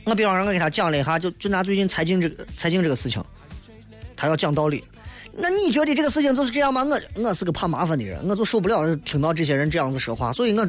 [0.05, 3.23] 我比方说，我给他讲了一下，就就拿最近财经这个财经这个事情，
[4.15, 4.84] 他要讲道理。
[5.32, 6.84] 那你觉得这个事情就是这样吗？
[6.84, 10.67] 我我是个怕麻烦的人，我就受不了听到这些人这样子说话，所以我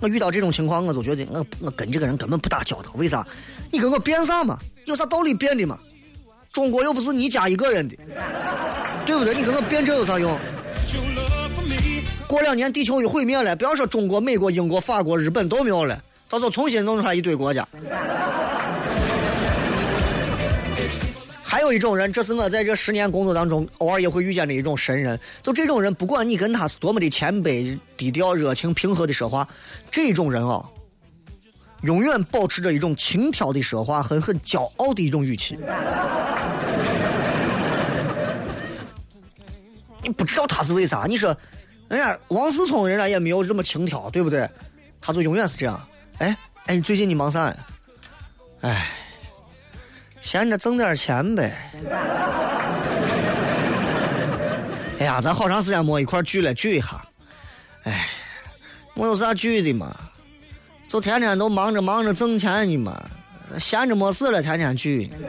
[0.00, 2.90] 我遇到这种情况，我就觉得我我跟这个人根本不打交道。
[2.94, 3.26] 为啥？
[3.70, 4.58] 你跟我辩啥嘛？
[4.86, 5.78] 有啥道理辩的嘛？
[6.50, 7.94] 中国又不是你家一个人的，
[9.04, 9.34] 对不对？
[9.34, 10.38] 你跟我辩这有啥用？
[12.28, 17.66] 过两年地球就毁灭了，不要说中国、美国、英国、法国、日本都没有了，到时候重新弄出来一堆国家。
[21.42, 25.18] 还有一种人，这是我在这十年工作当中偶尔也会遇见的一种神人。
[25.40, 29.48] 就这种人，不管你跟他是多么的谦卑、低调、热情、平和的说话，
[29.90, 30.62] 这种人啊，
[31.84, 35.58] 永远保持着一种轻佻的说话和很骄傲的一种语气。
[40.02, 41.06] 你不知道他是为啥？
[41.08, 41.34] 你说，
[41.88, 44.48] 人家王思聪，人家也没有这么轻佻，对不对？
[45.00, 45.80] 他就永远是这样。
[46.18, 47.54] 哎哎，你最近你忙啥？
[48.60, 48.90] 哎，
[50.20, 51.56] 闲着挣点钱呗。
[54.98, 57.00] 哎呀，咱好长时间没一块聚了，聚一下。
[57.84, 58.08] 哎，
[58.94, 59.96] 我有啥聚的嘛？
[60.88, 63.02] 就天天都忙着忙着挣钱呢嘛，
[63.58, 65.10] 闲着没事了，天天聚。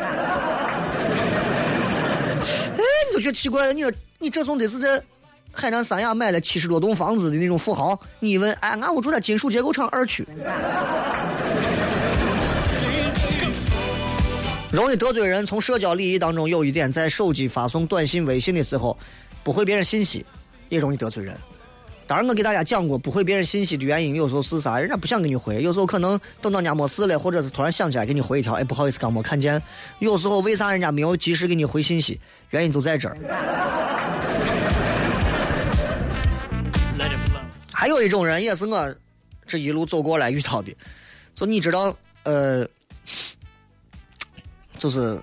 [2.76, 5.02] 哎，你就觉得奇怪了，你说你这种得是在
[5.52, 10.26] 海南三亚买了七十多栋房子的那种富豪，你问，哎，俺屋住在金属结构厂二区。
[14.72, 18.98] 容易得罪人，从社交礼仪当中有一点，在手机发送短信、微信的时候，
[19.44, 20.24] 不回别人信息，
[20.70, 21.36] 也容易得罪人。
[22.06, 24.80] 当然，我给大家讲过，不回别人信息的原因，有时候是啥？
[24.80, 29.62] 人家不想给你回，有时候可能等到人家没事了，或者是突然想起来给你回一条，哎，不好意思，刚没看见。
[29.98, 32.20] 有时候为啥人家没有及时给你回信息？
[32.52, 33.18] 原因就在这儿。
[37.80, 38.94] 还有一种人，也是我
[39.48, 40.76] 这一路走过来遇到的，
[41.34, 42.68] 就你知道，呃，
[44.78, 45.18] 就是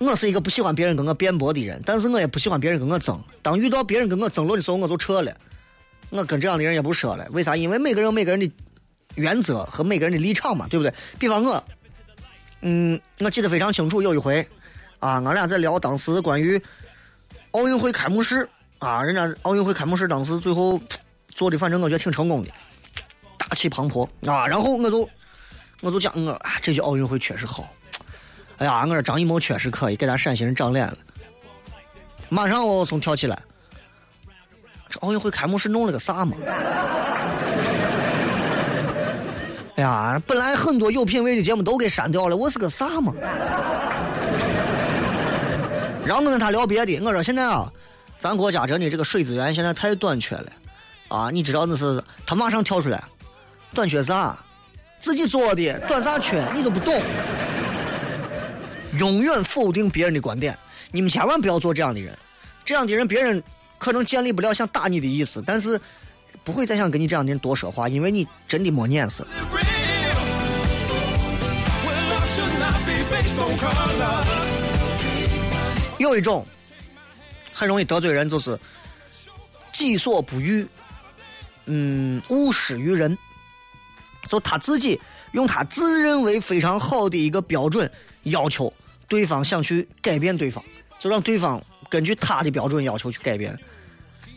[0.00, 3.22] 我是一个不喜欢别人跟我辩驳的人，但是我也不喜欢别人跟我争。
[3.42, 5.36] 当遇到别人跟我争论的时候，我就撤了。
[6.08, 7.54] 我跟这样的人也不说了，为啥？
[7.54, 8.50] 因为每个人有每个人的
[9.16, 10.94] 原则和每个人的立场嘛，对不对？
[11.18, 11.62] 比方我，
[12.62, 14.40] 嗯，我记得非常清楚，有一回
[15.00, 16.58] 啊，俺俩在聊当时关于
[17.50, 20.80] 奥运会开幕式啊，人家奥运会开幕式当时最后
[21.38, 22.50] 做的，反正我觉得挺成功的，
[23.38, 24.44] 大气磅礴啊。
[24.44, 25.08] 然后我就
[25.82, 27.64] 我就讲我啊，这届奥运会确实好。
[28.56, 30.98] 哎呀，我说张艺谋确实可以，给咱陕西人长脸了。
[32.28, 33.38] 马上我从跳起来，
[34.90, 36.36] 这奥运会开幕式弄了个啥嘛？
[39.76, 43.14] 哎呀，本来很多有品位的节目都给删掉了，我是个啥嘛？
[46.04, 47.72] 然后我跟他聊别的，我说现在啊，
[48.18, 50.52] 咱国家真的这个水资源现在太短缺了，
[51.08, 53.02] 啊，你知道那是他马上跳出来，
[53.74, 54.38] 短缺啥？
[55.00, 56.44] 自己做的短啥缺？
[56.54, 57.00] 你都不懂，
[58.98, 60.58] 永远否定别人的观点，
[60.90, 62.18] 你们千万不要做这样的人，
[62.64, 63.42] 这样的人别人
[63.78, 65.80] 可能建立不了想打你的意思，但是
[66.42, 69.26] 不会再想跟你这样的人多说话，因为你真的没眼色。
[75.98, 76.46] 有一种
[77.52, 78.58] 很容易得罪人，就是
[79.72, 80.66] 己所不欲，
[81.68, 83.16] 嗯，勿施于人。
[84.26, 85.00] 就他自己
[85.32, 87.90] 用他自认为非常好的一个标准
[88.24, 88.70] 要求
[89.06, 90.62] 对方想去改变对方，
[90.98, 93.58] 就让对方根据他的标准要求去改变，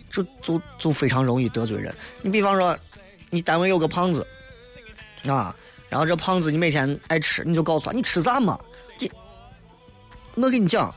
[0.10, 1.94] 就就就非常容易得罪人。
[2.22, 2.78] 你比方说，
[3.30, 4.26] 你单位有个胖子，
[5.28, 5.54] 啊，
[5.90, 8.58] 然后这胖子你每天爱吃，你就告诉他你吃啥嘛？
[8.98, 9.12] 你，
[10.36, 10.94] 我跟你讲，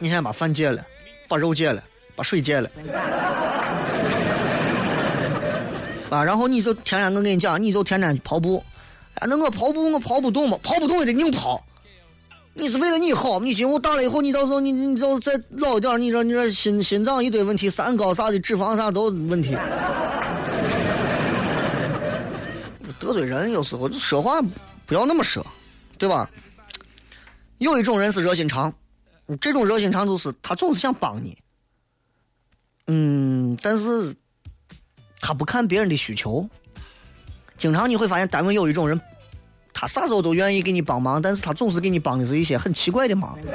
[0.00, 0.84] 你现在把饭戒了，
[1.28, 1.84] 把肉戒了，
[2.16, 2.68] 把水戒了。
[6.12, 8.62] 啊，然后你就天天，我跟你讲，你就天天跑步，
[9.14, 11.64] 啊，那我跑步我跑不动嘛，跑不动也得硬跑。
[12.52, 19.56] 你是为了你好，你今后大了以后，你到时候你你就再老一点，你说你说心心脏一堆问题，三高啥的，脂肪啥都问题。
[23.00, 24.42] 得罪人有时候说话
[24.84, 25.42] 不要那么说，
[25.96, 26.28] 对吧？
[27.56, 28.70] 有一种人是热心肠，
[29.40, 31.38] 这种热心肠就是他总是想帮你，
[32.88, 34.14] 嗯，但是。
[35.22, 36.46] 他不看别人的需求，
[37.56, 39.00] 经常你会发现单位有一种人，
[39.72, 43.38] 他啥时候都愿意给你帮忙，但是他总是给你帮的是一些很奇怪的忙，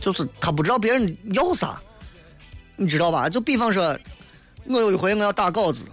[0.00, 1.78] 就是他不知道别人要啥，
[2.74, 3.28] 你知道吧？
[3.28, 3.96] 就比方说，
[4.64, 5.84] 我有一回我要打稿子，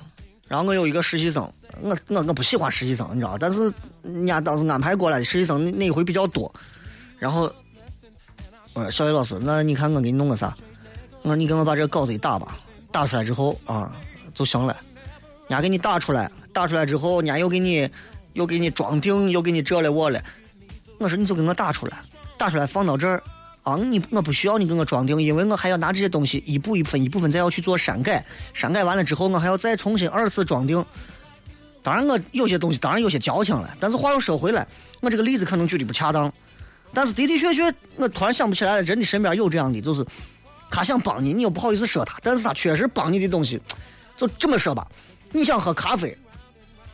[0.47, 1.45] 然后我有一个实习生，
[1.81, 3.69] 我我我不喜欢实习生，你知道，但是
[4.01, 6.49] 人家当时安排过来的实习生那那一回比较多，
[7.19, 7.51] 然后
[8.73, 10.55] 我说小魏老师，那你看我给你弄个啥？
[11.23, 12.57] 我说你给我把这个稿子一打吧，
[12.91, 13.91] 打出来之后啊
[14.33, 14.77] 就行了。
[15.47, 17.89] 人家给你打出来，打出来之后，人家又给你
[18.33, 20.21] 又给你装订，又给你这了我了。
[20.99, 21.97] 我说你就给我打出来，
[22.37, 23.23] 打出来放到这儿
[23.63, 23.75] 啊！
[23.77, 30.83] 你我不需要你给我装订，因为我还要拿这些东西一步一分一部分再要去做删改，删改完了之后我还要再重新二次装订。
[31.81, 34.67] 当然我有些东西当然有些矫情了，但是话又说回来，
[35.01, 36.33] 我这个例子可能举的不恰当，
[36.93, 40.05] 但是的的确确我突然想不起来了，人的身边有这样的就是。
[40.73, 43.61] 他想帮你，你又不好意思说他，但是他确实帮你的东西，
[44.17, 44.87] 就这么说吧。
[45.31, 46.17] 你想喝咖啡，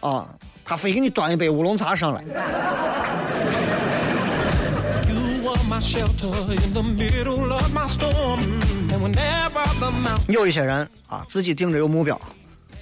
[0.02, 0.28] 啊，
[0.66, 2.22] 他非给你端一杯乌龙茶上来。
[10.28, 12.20] 有一些人啊，自己定着有目标，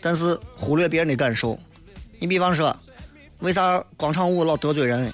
[0.01, 1.59] 但是忽略别人的感受。
[2.17, 2.75] 你比方说，
[3.37, 5.13] 为啥广场舞老得罪人？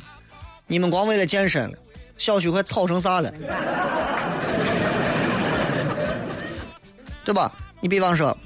[0.65, 1.69] 你们光为了健身，
[2.17, 3.29] 小区快吵成啥了？
[7.23, 7.51] 对吧？
[7.79, 8.37] 你比方说，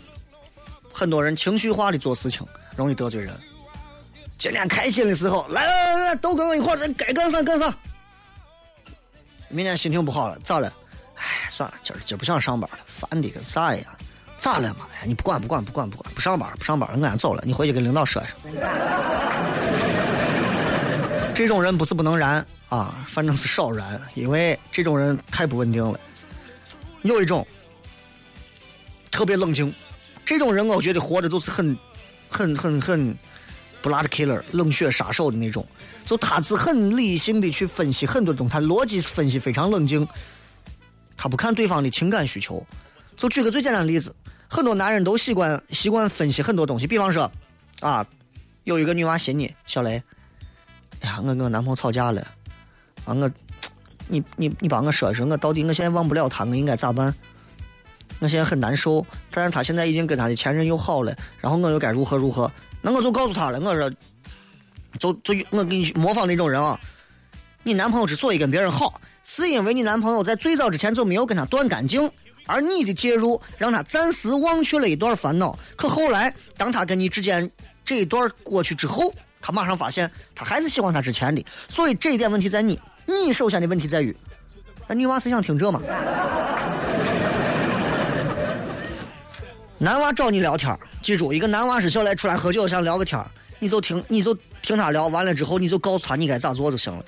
[0.93, 3.33] 很多人情绪化的做事情，容易得罪人。
[4.37, 7.73] 今天开心的时候，来来来来，都跟我一块儿，咱该干啥干啥。
[9.49, 10.71] 明天心情不好了，咋了？
[11.15, 13.87] 哎，算了，今儿今儿不想上班了，烦的跟啥一样。
[14.37, 14.87] 咋了嘛？
[15.01, 18.35] 哎，你不管不管不管不管，不上班不上班，俺走了，你回去跟领导说一声。
[21.33, 25.99] 这种人不是不能燃啊，反正是少燃，因为这种人太不稳定了。
[27.01, 27.45] 有一种。
[29.17, 29.73] 特别冷静，
[30.23, 31.75] 这种人我觉得活着就是很、
[32.29, 33.17] 很、很、很
[33.81, 35.65] blood killer 冷血杀手的那种。
[36.05, 40.07] 就他是很理性的去分析很多东西，他逻辑分析非常冷静，
[41.17, 42.63] 他不看对方的情感需求。
[43.15, 44.15] 就举个最简单的例子，
[44.47, 47.31] 很多男人都习惯习惯分析很多东西，比方说，
[47.79, 48.05] 啊，
[48.65, 49.99] 有一个女娃寻你，小雷，
[51.01, 52.21] 哎呀，我跟我男朋友吵架了，
[53.03, 53.31] 啊，我，
[54.07, 57.11] 你你你帮我说说，我到底我现在忘不了他，我应该咋办？
[58.19, 62.51] 我现在很难受，但是他现在已经跟他的前任又好了，然后我又该如何如何？
[62.81, 63.91] 那我就告诉他了，我说，
[64.99, 66.79] 就就我给你模仿那种人啊，
[67.63, 72.09] 你男朋友之所以跟别人好，是因为你男朋友在最早之前就没有跟他断干净，
[72.45, 75.57] 而你的介入让他暂时忘却了一段烦恼。
[75.75, 77.49] 可后来，当他跟你之间
[77.85, 84.15] 这一段过去之后，他马上发现他还是喜欢他之前的，所以这一点问题在你，你首先的问题在于，
[84.87, 85.81] 那女娃是想听这吗？
[89.79, 93.23] 男娃找你聊天记住，一个男娃是小来出来喝酒想聊个天
[93.59, 97.05] 你就听，你就听他聊完了之后，你就告诉他你该咋做就行了。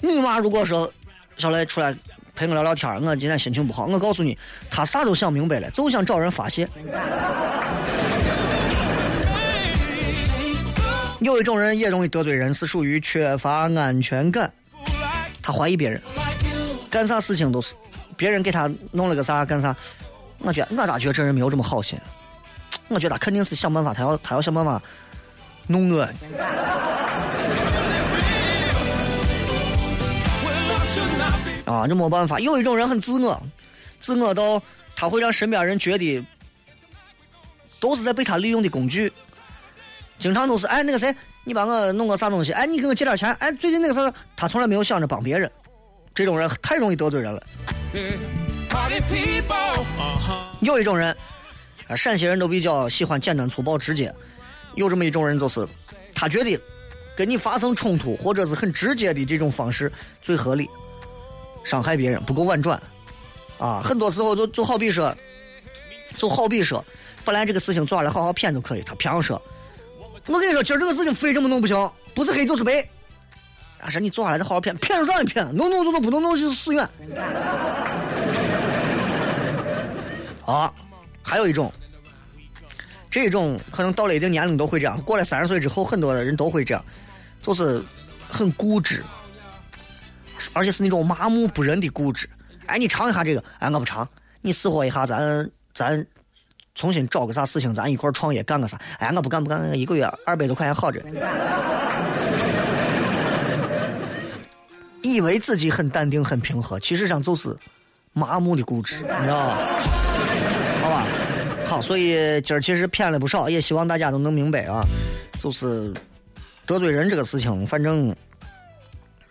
[0.00, 0.90] 女娃如果说
[1.36, 1.94] 小来出来
[2.34, 4.36] 陪我聊聊天我今天心情不好，我告诉你，
[4.68, 6.68] 他啥都想明白了，就想找人发泄。
[11.20, 14.52] 有一种人也容易得罪人，是属于缺乏安全感，
[15.40, 16.02] 他怀疑别人，
[16.90, 17.76] 干啥事情都是
[18.16, 19.74] 别人给他弄了个啥干啥。
[20.38, 21.98] 我觉我咋觉得这人没有这么好心？
[22.88, 24.80] 我觉得他肯定是想办法，他要他要想办法
[25.66, 26.02] 弄我。
[31.66, 32.40] 啊，这没办法。
[32.40, 33.38] 有一种人很自我，
[34.00, 34.62] 自我到
[34.96, 36.24] 他会让身边人觉得
[37.78, 39.12] 都是在被他利用的工具。
[40.18, 41.14] 经常都是哎，那个谁，
[41.44, 42.52] 你帮我弄个啥东西？
[42.52, 43.30] 哎，你给我借点钱？
[43.34, 45.50] 哎，最近那个啥，他从来没有想着帮别人，
[46.14, 47.42] 这种人太容易得罪人了。
[50.60, 51.16] 有一种人，
[51.86, 54.12] 啊，陕西人都比较喜欢简单粗暴直接。
[54.74, 55.66] 有这么一种人，就是
[56.14, 56.60] 他觉得
[57.16, 59.90] 跟你发生冲突或者是很直接的这种方式
[60.20, 60.68] 最合理，
[61.64, 62.80] 伤害别人不够婉转
[63.58, 63.80] 啊。
[63.82, 65.14] 很多时候就就好比说，
[66.16, 66.84] 就好比说，
[67.24, 69.40] 本来这个事情做下来好好骗就可以，他偏要说，
[70.26, 72.86] 我跟你说，今儿这个事情非这么弄不行，不是黑就是白。
[73.80, 76.88] 啊，说你做下来再好好骗，骗上一骗，弄弄弄弄，不弄弄就是死远。
[80.48, 80.72] 啊，
[81.22, 81.70] 还有一种，
[83.10, 86.82] 这种可能到了一定年龄都会这样，过了三十岁之后，很多的人都会这样，
[87.42, 87.84] 就是
[88.26, 89.04] 很固执，
[90.54, 92.26] 而且是那种麻木不仁的固执。
[92.64, 94.08] 哎，你尝一下这个，哎，我不尝。
[94.40, 96.06] 你试喝一下，咱咱
[96.74, 98.80] 重新找个啥事情，咱一块创业干个啥？
[99.00, 101.04] 哎，我不干不干，一个月二百多块钱好着。
[105.02, 107.54] 以为自己很淡定很平和，其实上就是
[108.14, 109.58] 麻木的固执，你知道吧？
[111.68, 114.82] 好，所以今儿其实骗了不少，也希望大家都能明白啊，
[115.38, 115.92] 就是
[116.64, 118.14] 得罪人这个事情，反正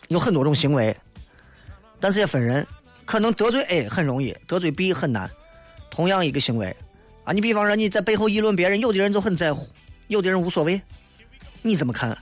[0.10, 0.96] 有很多种行为，
[2.00, 2.66] 但是也分人，
[3.06, 5.28] 可能得罪 A 很容易，得罪 B 很难。
[5.90, 6.76] 同样一个行为
[7.24, 9.68] 啊，你比方说你在背后议论别人，有的人就很在乎，
[10.08, 10.80] 有的人无所谓。
[11.64, 12.16] 你怎么看？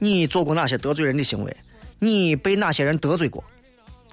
[0.00, 1.56] 你做过哪些得罪人的行为？
[2.00, 3.44] 你被哪些人得罪过？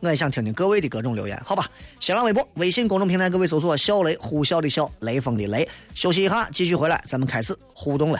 [0.02, 1.66] 我也想听听各位的各种留言，好吧？
[2.00, 5.68] 新浪微博、微信公众平台，各位搜索“小雷”，呼啸的啸，雷锋的雷。
[5.96, 8.20] 休息一下，继续回来，咱们开始互动了。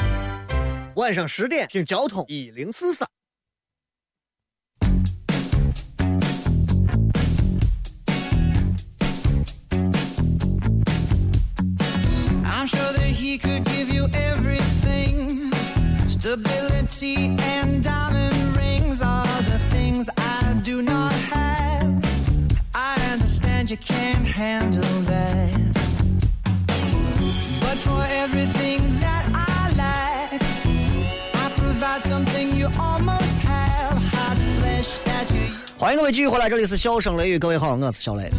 [0.96, 3.06] 晚上十点听交通一零四三。
[12.44, 15.52] I'm sure that he could give you everything.
[16.08, 22.02] Stability and diamond rings are the things I do not have.
[22.74, 25.59] I understand you can't handle that.
[35.81, 38.29] 欢迎各位继续回来，这里是笑声雷雨，各位好，我是小雷。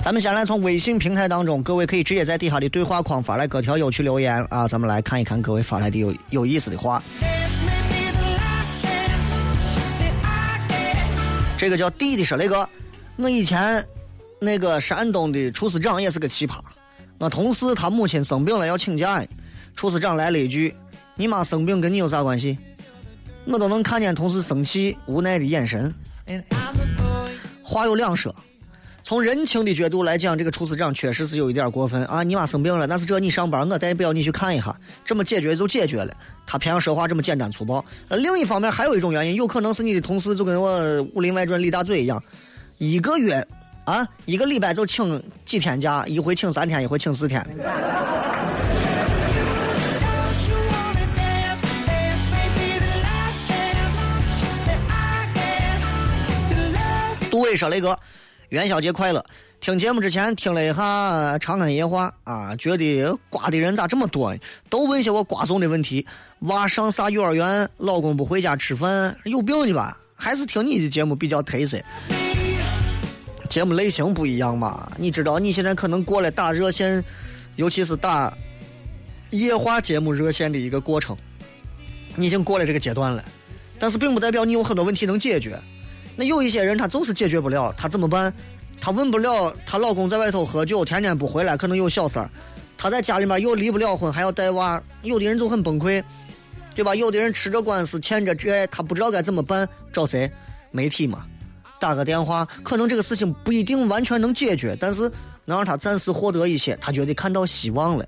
[0.00, 7.02] 咱们先来从微信平台当中，各位可以直接在底下的对话框发来各条有趣留言啊，咱们来看一看各位发来的有有意思的话。
[11.58, 12.68] 这个叫弟弟说雷哥，
[13.16, 13.84] 我以前
[14.38, 16.60] 那个山东的厨师长也是个奇葩。
[17.18, 19.26] 我同事他母亲生病了要请假，
[19.74, 20.72] 厨师长来了一句
[21.18, 22.56] ：“你妈生病跟你有啥关系？”
[23.50, 25.92] 我都能看见同事生气无奈的眼神。
[27.62, 28.34] 话有两说，
[29.02, 32.22] 从人情的角度来讲，这个厨师长确实是有一点过分啊！
[32.22, 34.74] 你妈生病了，那是这你上班，我代表你去看一下，
[35.04, 36.14] 这么解决就解决了。
[36.46, 37.84] 他偏要说话这么简单粗暴。
[38.10, 40.80] 另一方面还有一种原因，有可能是你的同事就跟我
[41.14, 42.22] 《武林外传》李大嘴一样，
[42.78, 43.46] 一个月
[43.84, 47.44] 啊，一个礼拜就请几天假，一回请三天，一回请四天。
[57.50, 57.98] 谁说：“雷哥，
[58.50, 59.24] 元宵节快乐！
[59.58, 64.40] 听节目之前听了一下《长安夜话》啊，觉得瓜的人咋这么多呢？
[64.68, 66.06] 都问些我瓜怂的问题。
[66.42, 67.68] 娃上啥幼儿园？
[67.76, 69.16] 老公不回家吃饭？
[69.24, 69.98] 有病的吧？
[70.14, 71.76] 还是听你的节目比较忒色。
[73.48, 74.90] 节目类型不一样嘛？
[74.96, 77.04] 你知道你现在可能过了打热线，
[77.56, 78.32] 尤其是打
[79.30, 81.16] 夜话节目热线的一个过程，
[82.14, 83.24] 你已经过了这个阶段了。
[83.78, 85.58] 但是并不代表你有很多问题能解决。
[86.20, 88.30] 那有一些人他就是解决不了，他怎么办？
[88.78, 92.30] 他问不了，她老公在外头喝酒，天天不回来，可能有小三儿。
[92.76, 96.04] 她在家里面又离不了婚，还要带娃，有的人就很崩溃，
[96.74, 96.94] 对吧？
[96.94, 100.30] 有的人吃着官司，欠着债，他不知道该怎么办，找谁？
[100.70, 101.24] 媒体嘛，
[101.80, 105.10] 打个电话，可能这个事情不一定完全能解决，但是
[105.46, 108.06] 能让他暂时获得一些，他觉得看到希望了，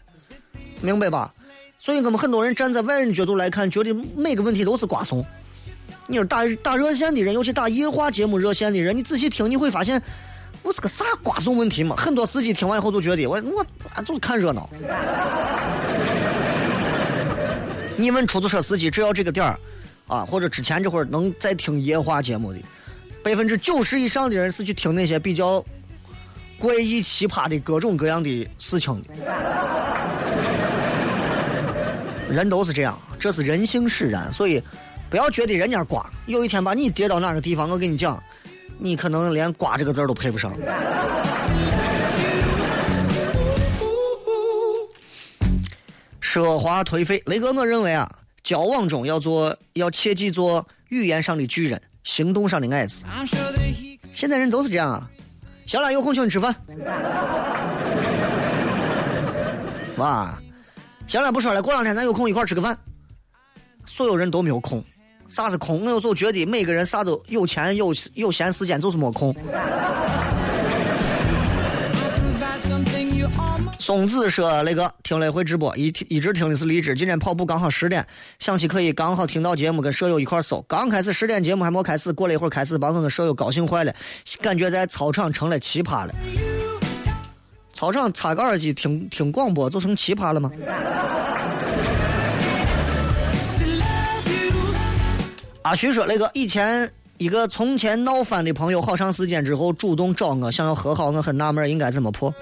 [0.82, 1.32] 明白吧？
[1.80, 5.24] 所以我们很多人站在外人角度来看，觉得每个问题都是瓜怂。
[6.12, 10.00] 你说打打热线的人，尤其打夜话节目热线的人，你仔细听，你会发现，
[10.62, 11.96] 我是个啥瓜怂问题嘛？
[11.96, 13.64] 很多司机听完以后就觉得，我我
[14.02, 14.68] 就是看热闹。
[17.96, 19.58] 你问出租车司机，只要这个点儿，
[20.06, 22.58] 啊，或者之前这会儿能在听夜话节目的，
[23.24, 25.64] 百分之九十以上的人是去听那些比较
[26.58, 29.08] 怪异奇葩的各种各样的事情的。
[32.28, 34.62] 人都是这样，这是人性使然，所以
[35.12, 38.18] 不要觉得人家瓜，有一天把你跌到哪个地方，我跟你讲，
[38.78, 40.50] 你可能连“瓜”这个字都配不上。
[46.22, 48.10] 奢华颓废，雷哥，我认为啊，
[48.42, 53.04] 交往中要做要切记做语言上的巨人，行动上的矮子。
[54.14, 55.10] 现在人都是这样啊。
[55.66, 56.56] 小兰有空请你吃饭。
[59.98, 60.40] 哇，
[61.06, 62.74] 小兰不说了，过两天咱有空一块吃个饭。
[63.84, 64.82] 所有人都没有空，
[65.33, 65.83] 啥是空？
[65.83, 69.35] 我有时候觉得每个人啥都有钱有有闲时间，就是没空。
[73.78, 76.95] 松子说：“那个听了一回直播，一一直听的是荔枝。
[76.95, 78.07] 今天跑步刚好十点，
[78.39, 80.61] 想起可以刚好听到节目，跟舍友一块搜。
[80.68, 83.95] 刚开始十点节目还没开始，过了一会儿开始，把我跟舍友高兴坏了，
[84.43, 86.14] 感觉在操场成了奇葩了。
[87.72, 90.51] 操场插个耳机听听广播就成奇葩了吗？
[95.62, 102.34] 阿徐说：“那个以前一个从前闹翻的朋友，好长时间之后主动找我，想要和好，我很纳闷，应该怎么破？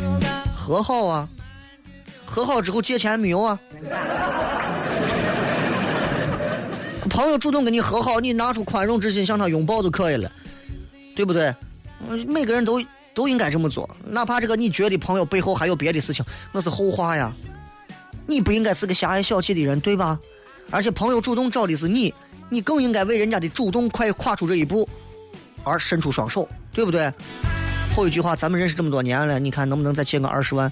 [0.56, 1.28] 和好啊，
[2.24, 3.58] 和好之后借钱没有啊？
[7.10, 10.30] 朋友主动跟你和好，你拿出宽容之心向他拥抱就可以了，
[11.14, 11.54] 对不对？
[12.26, 17.30] 每个人都都应该这么做，哪怕这个你觉得朋友背后还有别的事情，那是后话呀。
[18.26, 20.18] 你不应该是个狭隘小气的人，对吧？
[20.70, 22.14] 而且朋友主动找的是你，
[22.50, 24.86] 你更应该为人家的主动快跨出这一步
[25.64, 27.10] 而伸出双手，对不对？
[27.96, 30.70] 后一句话，咱们认识这么多年了，你看能不能再借个二十万？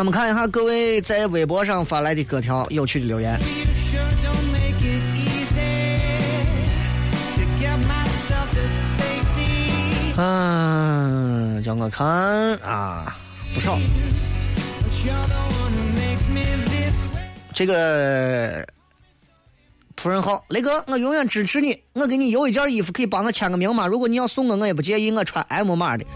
[0.00, 3.38] 咱，们看一下各位在微博上发来的各条有趣的留言。
[10.16, 12.08] 嗯，叫我看
[12.60, 13.14] 啊，
[13.52, 13.76] 不少。
[17.52, 18.66] 这个
[20.00, 21.78] 夫人好，雷哥，我永远支持你。
[21.92, 23.86] 我给你邮一件衣服，可以帮我签个名吗？
[23.86, 26.06] 如果你要送我，我也不介意，我穿 M 码的。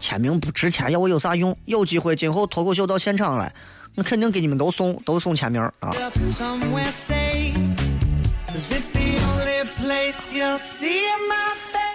[0.00, 1.56] 签名不值钱，要我有啥用？
[1.66, 3.54] 有机会今后脱口秀到现场来，
[3.94, 5.94] 我肯定给你们都送，都送签名啊。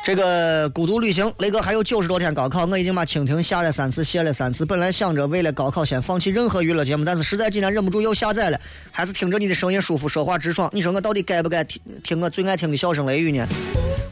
[0.02, 4.66] 这个孤独旅行，雷哥还有九十多天高考，我已经把蜻蜓下了三次，卸了三次。
[4.66, 8.60] 本来想着为了高考先放弃任何娱乐节目，但是实在今天忍不住又下载了，
[8.91, 10.70] 还是听着你的声音舒服，说话直爽。
[10.74, 13.47] 你说我到底该不该听听我最爱听的笑声雷雨呢？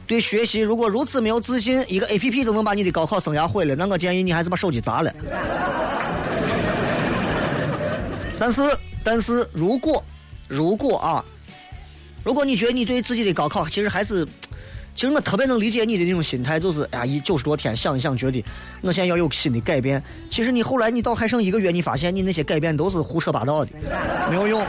[0.05, 5.11] 对学习如果如此没有自信，一个 A P P 就能把你的高考生涯毁了，那我建议你还是把手机砸了。
[8.39, 8.61] 但是，
[9.03, 10.03] 但是如果，
[10.47, 11.25] 如果啊，
[12.23, 14.23] 如果你觉得你对自己的高考其实还是，
[14.97, 18.43] 其实我特别能理解你的那种心态，就是哎呀，一九十多天想一想，觉得
[18.81, 20.01] 我现在要有新的改变。
[20.31, 23.69] 其实你后来你到还剩一个月，你发现你那些改变都是胡扯八道的，
[24.27, 24.65] 没有用。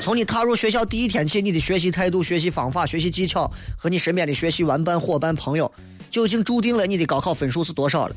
[0.00, 5.70] 从你踏入学校第一天起，你的学习态度、学习方法、学习技巧和你身边的学习玩伴、伙伴、朋友，
[6.10, 8.16] 就已经注定了你的高考分数是多少了。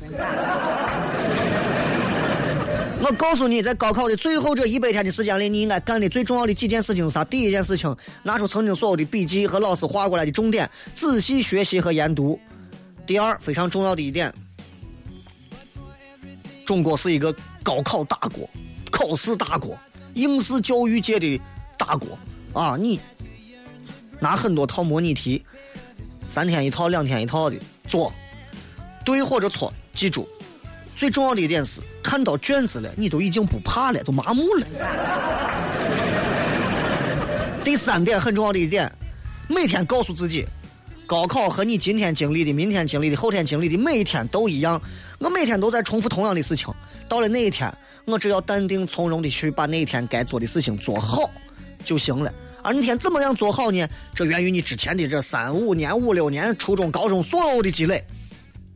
[3.04, 7.22] 我告诉你，在高考的最后这一百天的时间里，你应该干的最重要的几件事情是啥？
[7.22, 12.40] 第一件事情，拿出曾经所有的笔记和老师画过来的重点，仔细学习和研读。
[13.04, 14.32] 第二，非常重要的一点，
[16.64, 17.30] 中国是一个
[17.62, 18.48] 高考大国，
[18.90, 19.78] 考试大国，
[20.14, 21.38] 应试教育界的
[21.76, 22.18] 大国
[22.58, 22.74] 啊！
[22.78, 22.98] 你
[24.18, 25.44] 拿很多套模拟题，
[26.26, 28.10] 三天一套、两天一套的做，
[29.04, 30.26] 对或者错，记住。
[30.96, 34.66] 最重要的一点是，看到卷子了，你都已经不怕了，都麻木了。
[37.64, 38.90] 第三点很重要的一点，
[39.48, 40.46] 每天告诉自己，
[41.06, 44.80] 高考和你今天经历的、明天经历的、后天经历的每一天都一样，
[45.18, 46.72] 我每天都在重复同样的事情。
[47.08, 47.72] 到了那一天，
[48.04, 51.28] 我只要淡定从容的去把那一天该做的事情做好
[51.84, 52.32] 就行了。
[52.62, 53.86] 而那天怎么样做好呢？
[54.14, 58.02] 这源于你之前的这三五年、五六年初中、高中所有的积累。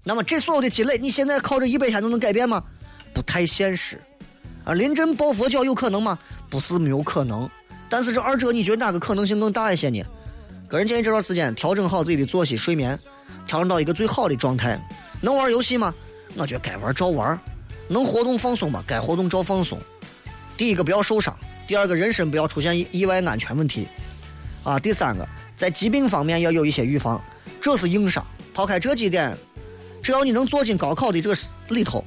[0.09, 2.65] 那么这所有的积累，你现在靠这一百天都能改变吗？
[3.13, 4.01] 不太现实。
[4.65, 6.19] 啊，临阵抱佛脚有可能吗？
[6.49, 7.47] 不是没有可能。
[7.91, 10.03] 但是这二者，你觉得哪个可能性更大一些呢？
[10.67, 12.99] 个人建议这段时间调整好自己的作息、睡眠，
[13.47, 14.81] 调整到一个最好的状态。
[15.21, 15.95] 能玩游戏吗？
[16.37, 17.39] 我觉得该玩照玩。
[17.87, 19.79] 能活动放松吗，该活动照放松。
[20.57, 21.37] 第一个不要受伤，
[21.67, 23.87] 第二个人身不要出现意外安全问题，
[24.65, 27.23] 啊，第三个在疾病方面要有一些预防，
[27.61, 28.27] 这是硬伤。
[28.55, 29.39] 抛开这几点，
[30.09, 31.37] 只要你能坐进高考的这个
[31.69, 32.03] 里头，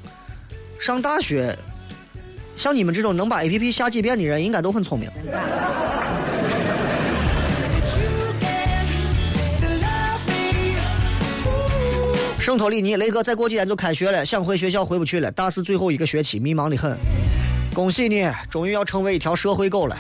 [0.80, 1.56] 上大学，
[2.58, 5.08] 像你们这种能把 A P P 下几遍的人，应该都很聪明。
[12.40, 15.32] 圣托里尼，雷哥再过几天就开学了，想回学校回不去了。
[15.34, 16.98] 大四最后一个学期，迷茫的很。
[17.72, 19.96] 恭喜你，终于要成为一条社会狗了。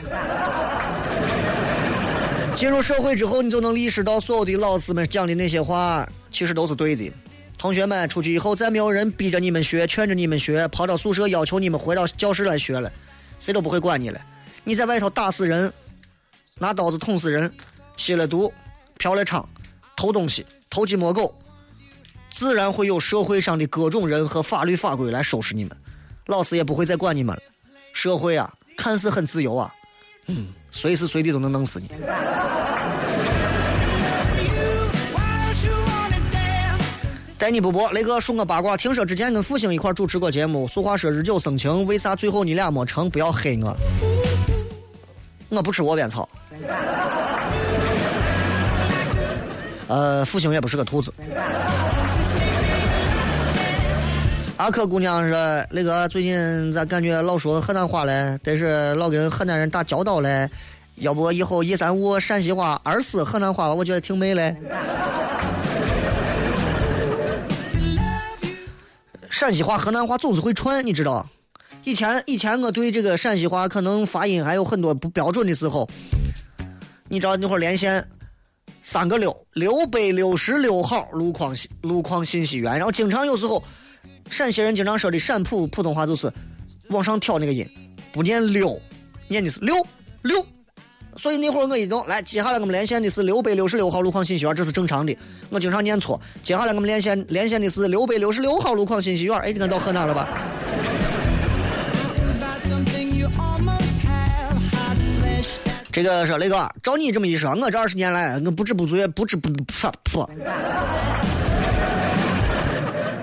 [2.55, 7.13] 进入社会之后，你就能意识到所有的老师们讲的那些话，其实都是对的。
[7.61, 12.91] 同学们出去以后，再没有人逼着你们学，劝着你们学，跑到宿舍要求你们回到教室来学了，
[13.37, 14.19] 谁都不会管你了。
[14.63, 15.71] 你在外头打死人，
[16.57, 17.53] 拿刀子捅死人，
[17.95, 18.51] 吸了毒，
[18.97, 19.45] 嫖了娼，
[19.95, 21.39] 偷东西，偷鸡摸狗，
[22.31, 25.77] 自然会有社会上的各种人和法律法规来收拾你们，
[26.25, 27.41] 老师也不会再管你们了。
[27.93, 29.71] 社会啊，看似很自由啊，
[30.25, 31.89] 嗯，随时随地都能弄死你。
[37.41, 38.77] 带你不播，雷哥说个八卦。
[38.77, 43.09] 听说之前跟复兴一块主持过节目，俗话说日久生情，为啥最后你俩没成？
[43.09, 43.75] 不要黑我，
[45.49, 46.29] 我不吃窝边草。
[49.87, 51.11] 呃，复兴也不是个兔子。
[54.57, 58.37] 阿珂姑娘说：“那个最近咋感觉老说河南话嘞？
[58.43, 60.47] 但是老跟河南人打交道嘞。
[60.97, 64.55] 要不以后一三五陕西话，二四河南话，我觉得挺美嘞。
[69.31, 71.27] 陕西话、河南话总是会串，你知道？
[71.83, 75.89] 以前以前我对这个陕西话可能发音还有很多不标准的时候，
[77.09, 78.07] 你知道那会儿连线
[78.83, 83.63] 三个六六百六十六号路况路况信息源，然后经常有时候。”
[84.29, 86.31] 陕西人经常说的陕普普通话就是
[86.87, 87.67] 往上挑那个音，
[88.13, 88.79] 不念六，
[89.27, 89.75] 念的是六
[90.21, 90.45] 六。
[91.17, 95.15] 所以那会儿我一动，来接下来我们连线的是六百六十六号路况信息员，这是正常的。
[95.49, 96.19] 我经常念错。
[96.41, 100.27] 接下来我们连线连线的是六百六十六号路况信息员，哎，你看到河南了吧？
[105.91, 110.25] 这个说雷哥，照你这么一说，我这二十年来，我不知不觉不知不噗噗。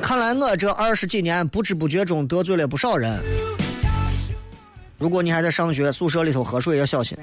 [0.02, 3.18] 看来我这二十几年不知不觉中得罪了不少人。
[4.98, 7.16] 如果你还在上学，宿舍里头喝水要小心。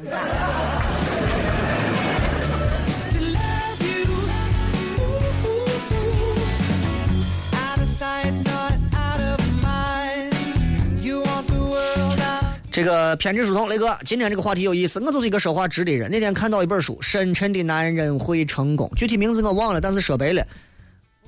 [12.71, 15.01] 这个偏执书童雷哥，今天这个话题有意思。
[15.01, 16.09] 我就是一个说话直的人。
[16.09, 20.45] 那天看到一本书《深沉的男人会成功》，具体名字我忘了，但是说白了。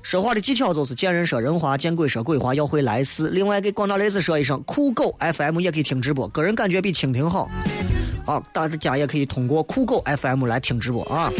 [0.02, 3.28] 说话的技巧就是见人说人话，见鬼说鬼话，要会来事。
[3.28, 7.50] 另外给广大雷子说一声，酷狗 FM 也可以听直播，个人感觉比蜻蜓好。
[8.24, 11.30] 啊，大家也可以通过酷狗 FM 来听直播啊。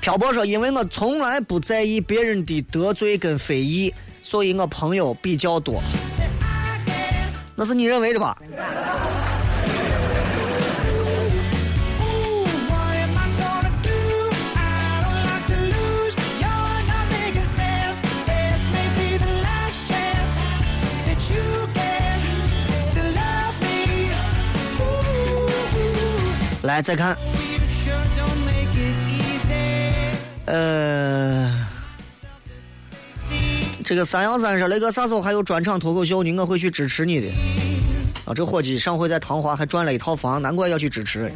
[0.00, 5.80] 漂泊说，因为我从来不在意别人的得罪跟非议，所以我朋友比较多。
[7.54, 8.36] 那是你认为的吧？
[26.62, 27.16] 来，再看，
[30.44, 31.52] 呃，
[33.84, 36.32] 这个三幺三说雷哥啥时候还有专场脱口秀呢？
[36.40, 37.28] 我会去支持你的。
[38.24, 41.32] 啊，这伙计上回在唐华还赚了一套房，难怪要去支持。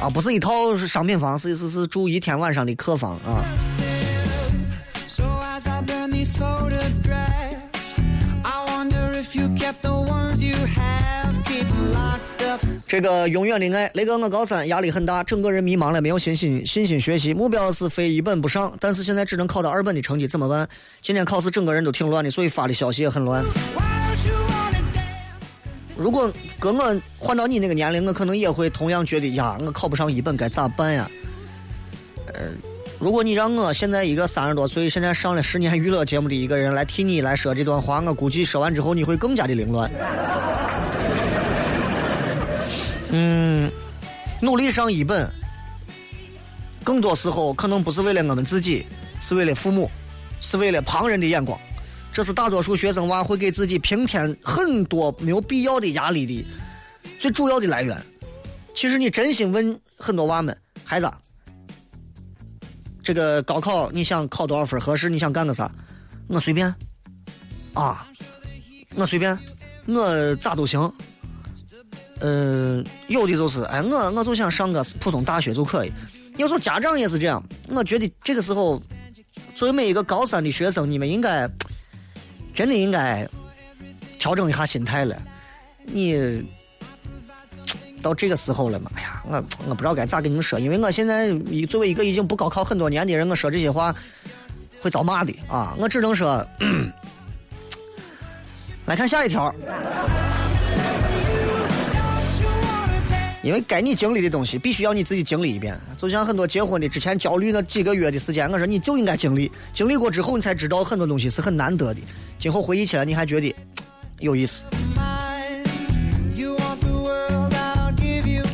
[0.00, 3.42] 啊，不是一套商品房，是是是住一天晚上的客房啊。
[12.90, 20.68] 这个永远的爱，雷哥，我高三压力很大，整个人迷茫了，没有信心，信心学习，目标是非一本不上，但是现在只能考到二本的成绩，怎么办？
[21.00, 23.44] 今天考试整个人都挺乱的，所以发的消息也很乱。
[25.96, 26.28] 如果
[26.58, 31.08] 跟我换到你那个年龄，我可能也会同样觉得呀，我考不上一本该咋办呀？
[32.34, 32.40] 呃，
[32.98, 39.88] 如果你让我现在一个三十多岁，现在上了十年娱乐节目的一个人来替你来说这段话，我估计说完之后你会更加的凌乱。
[43.12, 43.70] 嗯，
[44.40, 45.28] 努力上一本，
[46.84, 48.86] 更多时候可能不是为了我们自己，
[49.20, 49.90] 是为了父母，
[50.40, 51.58] 是为了旁人的眼光。
[52.12, 56.44] 这是大多数学生娃会给自己平添很多没有必要的压力的
[57.18, 58.00] 最主要的来源。
[58.74, 61.10] 其实你真心问很多娃们，孩子，
[63.02, 65.08] 这个高考你想考多少分合适？
[65.08, 65.70] 你想干个啥？
[66.28, 66.72] 我随便，
[67.74, 68.08] 啊，
[68.94, 69.36] 我随便，
[69.86, 70.92] 我咋都行。
[72.20, 75.92] 呃，有的就是，哎，我我就想上个普通大学就可以。
[76.36, 78.80] 有时候家长也是这样，我觉得这个时候，
[79.54, 81.48] 作为每一个高三的学生，你们应该
[82.54, 83.28] 真的应该
[84.18, 85.20] 调整一下心态了。
[85.84, 86.42] 你
[88.02, 88.90] 到这个时候了嘛？
[88.94, 91.32] 哎呀，我我不知道该咋跟你们说，因为我现在
[91.68, 93.94] 作为一个已经不高考很多年的人，我说这些话
[94.80, 95.74] 会遭骂的啊！
[95.78, 96.46] 我只能说，
[98.86, 99.54] 来看下一条。
[103.42, 105.78] 因为该你经历的东西，必须要你自己经历一遍。
[105.96, 112.00] 就像很多结婚的之前焦虑那几个月的时间，我说你就应该经历，经历过之后，你才知道很多东西是很难得的。
[112.38, 113.54] 今后回忆起来，你还觉得
[114.18, 114.62] 有意思。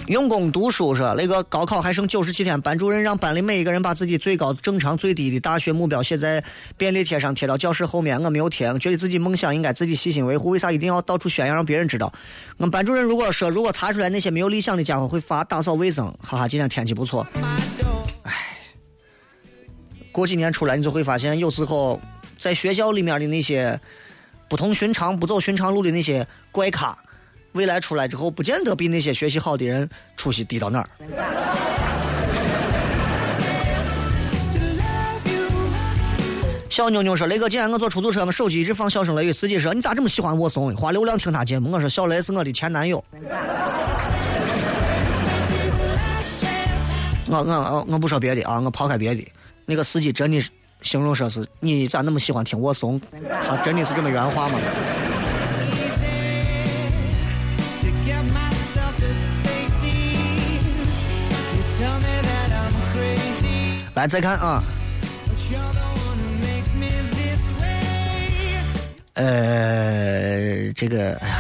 [0.09, 6.43] 用功读书是那个高考还剩九十七天，班主任让班里每一个人把自己最高、正常、最低的大学目标写在
[6.77, 8.23] 便利贴上，贴到教室后面。
[8.23, 10.51] 我没有贴，觉得自己梦想应该自己细心维护。
[10.51, 12.13] 为啥一定要到处宣扬，让别人知道？
[12.57, 16.07] 我们班主任如果说，如果查出来那些没有理想的家伙，会罚打扫卫生。
[16.23, 17.27] 哈哈，今天天气不错。
[18.23, 18.33] 唉，
[20.13, 22.01] 过几年出来，你就会发现，有时候
[22.39, 23.79] 在学校里面的那些
[24.49, 26.97] 不同寻常、不走寻常路的那些怪咖。
[27.57, 30.89] 未来出来之后，不见得比那些学习好的人出息低到哪儿。
[36.69, 39.33] 小妞妞说：“雷哥，今天我坐出租车，我手机一直放小声雷雨。
[39.33, 40.77] 司机说：你咋这么喜欢我怂？
[40.77, 41.73] 花流量听他节目。
[41.73, 43.03] 我说：小雷是我的前男友。
[47.29, 49.27] 我我我不说别的啊，我抛开别的，
[49.65, 50.39] 那个司机真的
[50.83, 53.01] 形容说是你咋那么喜欢听我怂？
[53.49, 54.61] 他真的是这么原话吗？”
[63.97, 64.63] 来，再看啊，
[69.15, 71.39] 呃，这个，哎呀，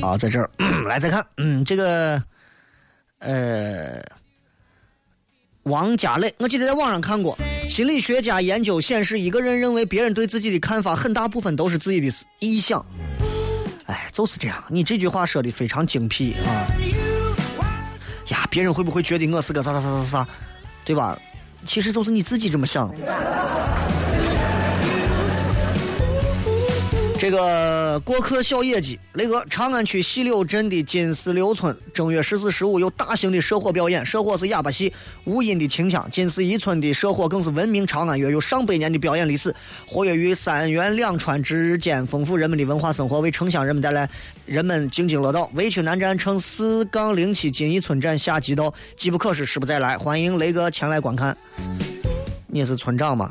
[0.00, 0.48] 啊，在这儿，
[0.86, 2.22] 来再看，嗯，这个，
[3.18, 4.00] 呃，
[5.64, 7.36] 王家磊，我记得在网上看过，
[7.68, 12.86] 心理学家研究显示，一个人认为别人对自己的看法，很大部分都是自己的臆想。
[13.86, 14.62] 哎，就是这样。
[14.68, 16.66] 你这句话说的非常精辟啊！
[18.28, 20.28] 呀，别人会不会觉得我是个啥啥啥啥啥，
[20.84, 21.18] 对吧？
[21.66, 22.90] 其实就是你自己这么想。
[27.16, 34.92] 这个过客小野鸡，那个长安区西柳镇的金丝柳村，正月十四、十五有大型的社火表演，社火是哑巴戏，
[35.24, 36.06] 无音的清腔。
[36.10, 39.54] 金丝一村的社火更是闻名长安，约有上百年的表演历史，
[39.86, 44.08] 活跃于三元两川之间，丰富人们的文化生活，为城乡人们带来
[44.44, 45.48] 人们津津乐道。
[45.54, 49.96] 委屈南站乘四杠零七金一村站下即到，机不可失，失不再来。
[49.96, 51.34] 欢迎雷哥前来观看。
[52.48, 53.30] 你是村长吗？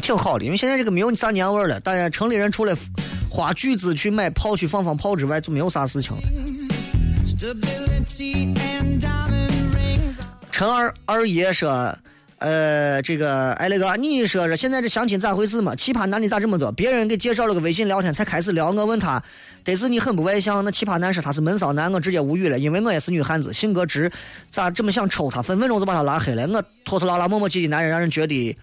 [0.00, 2.74] 挺好的，因为现在这个没有啥年味儿了，大家城里人除了
[3.30, 6.22] 花巨资去买炮去放放炮之外，就没有啥事情了。
[10.50, 11.94] 陈二二爷说
[12.38, 15.74] ：“呃，这个哎，那个你说说现在这相亲咋回事嘛？
[15.74, 16.70] 奇葩男的咋这么多？
[16.72, 19.22] 别人给介绍了个微信聊天才开始聊，我问他，
[19.64, 20.64] 得是你很不外向。
[20.64, 24.10] 那奇葩男说他是闷骚男，我直接无语了，因为我也是女汉子，性格直，
[24.50, 25.42] 咋这么想抽他？
[25.42, 26.46] 分分钟就把他拉黑了。
[26.46, 28.56] 我拖拖拉拉磨磨唧唧男人，让人觉得。”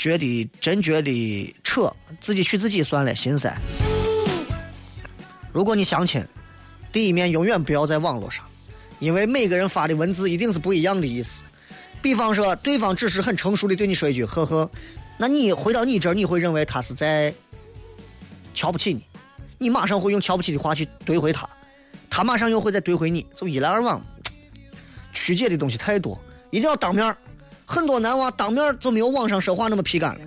[0.00, 3.54] 觉得真觉得扯，自己去自己算了，心塞。
[5.52, 6.24] 如果你相亲，
[6.90, 8.42] 第一面永远不要在网络上，
[8.98, 11.44] 因为每个人发的文字一定是不一样的意思。
[12.00, 14.70] 比方说，对方只是很成熟的对你说一句“呵呵”，
[15.20, 17.30] 那你回到你这儿，你会认为他是在
[18.54, 19.02] 瞧不起你，
[19.58, 21.46] 你马上会用瞧不起的话去怼回他，
[22.08, 24.02] 他马上又会再怼回你，就一来二往，
[25.12, 26.18] 曲解的东西太多，
[26.50, 27.14] 一定要当面
[27.70, 30.20] 很多男娃当面就没有网上说话那么皮干了。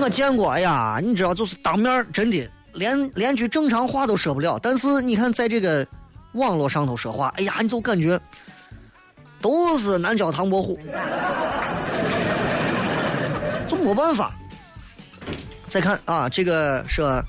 [0.00, 4.56] 我见过，哎呀，你知道，就是当面真的连连句正常话都说不了。
[4.62, 5.84] 但是你看，在这个
[6.34, 8.18] 网络上头说话，哎呀，你就感觉
[9.42, 10.78] 都是南焦唐伯虎，
[13.66, 14.32] 就没办法。
[15.66, 17.20] 再看啊，这个说，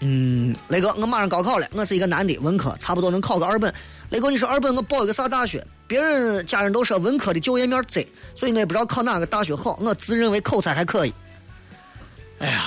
[0.00, 3.72] 嗯，雷哥，我马上高考了，我是一个男的，文科，差不多能考个二本。
[4.10, 5.64] 雷哥，你说二本我报一个啥大学？
[5.86, 8.04] 别人家人都说文科的就业面窄，
[8.34, 9.78] 所以我也不知道考哪个大学好。
[9.80, 11.12] 我自认为口才还可以。
[12.38, 12.60] 哎呀，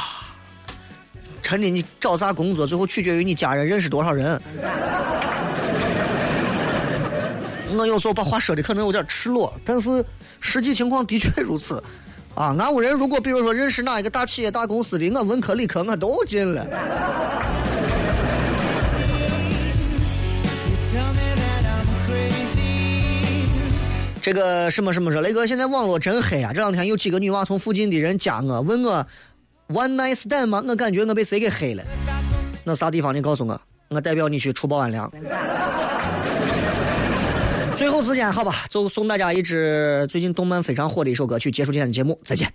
[1.42, 4.40] 真的，你找啥工作，最后取决于你家人认识多少人。
[7.78, 10.06] 我有时候把话说的可能有点赤裸，但是
[10.40, 11.82] 实际情况的确如此。
[12.36, 16.66] 啊，俺屋人如果比如说认识哪一个大企业、大公司的，我文科、理科我都进了。
[24.22, 29.06] 这个什么什么说，雷哥现在网络真黑啊，这两天有几个女娃从附近的人加我，问我
[29.70, 30.64] one night stand 吗？
[30.68, 31.84] 我感觉我被谁给黑了。
[32.64, 33.60] 那啥地方你告诉我，
[33.90, 35.12] 我代表你去除暴安良。
[37.76, 42.54] 最后时间好吧，就送大家一支最近动漫非常火的一首歌，去结束今天的节目，再见。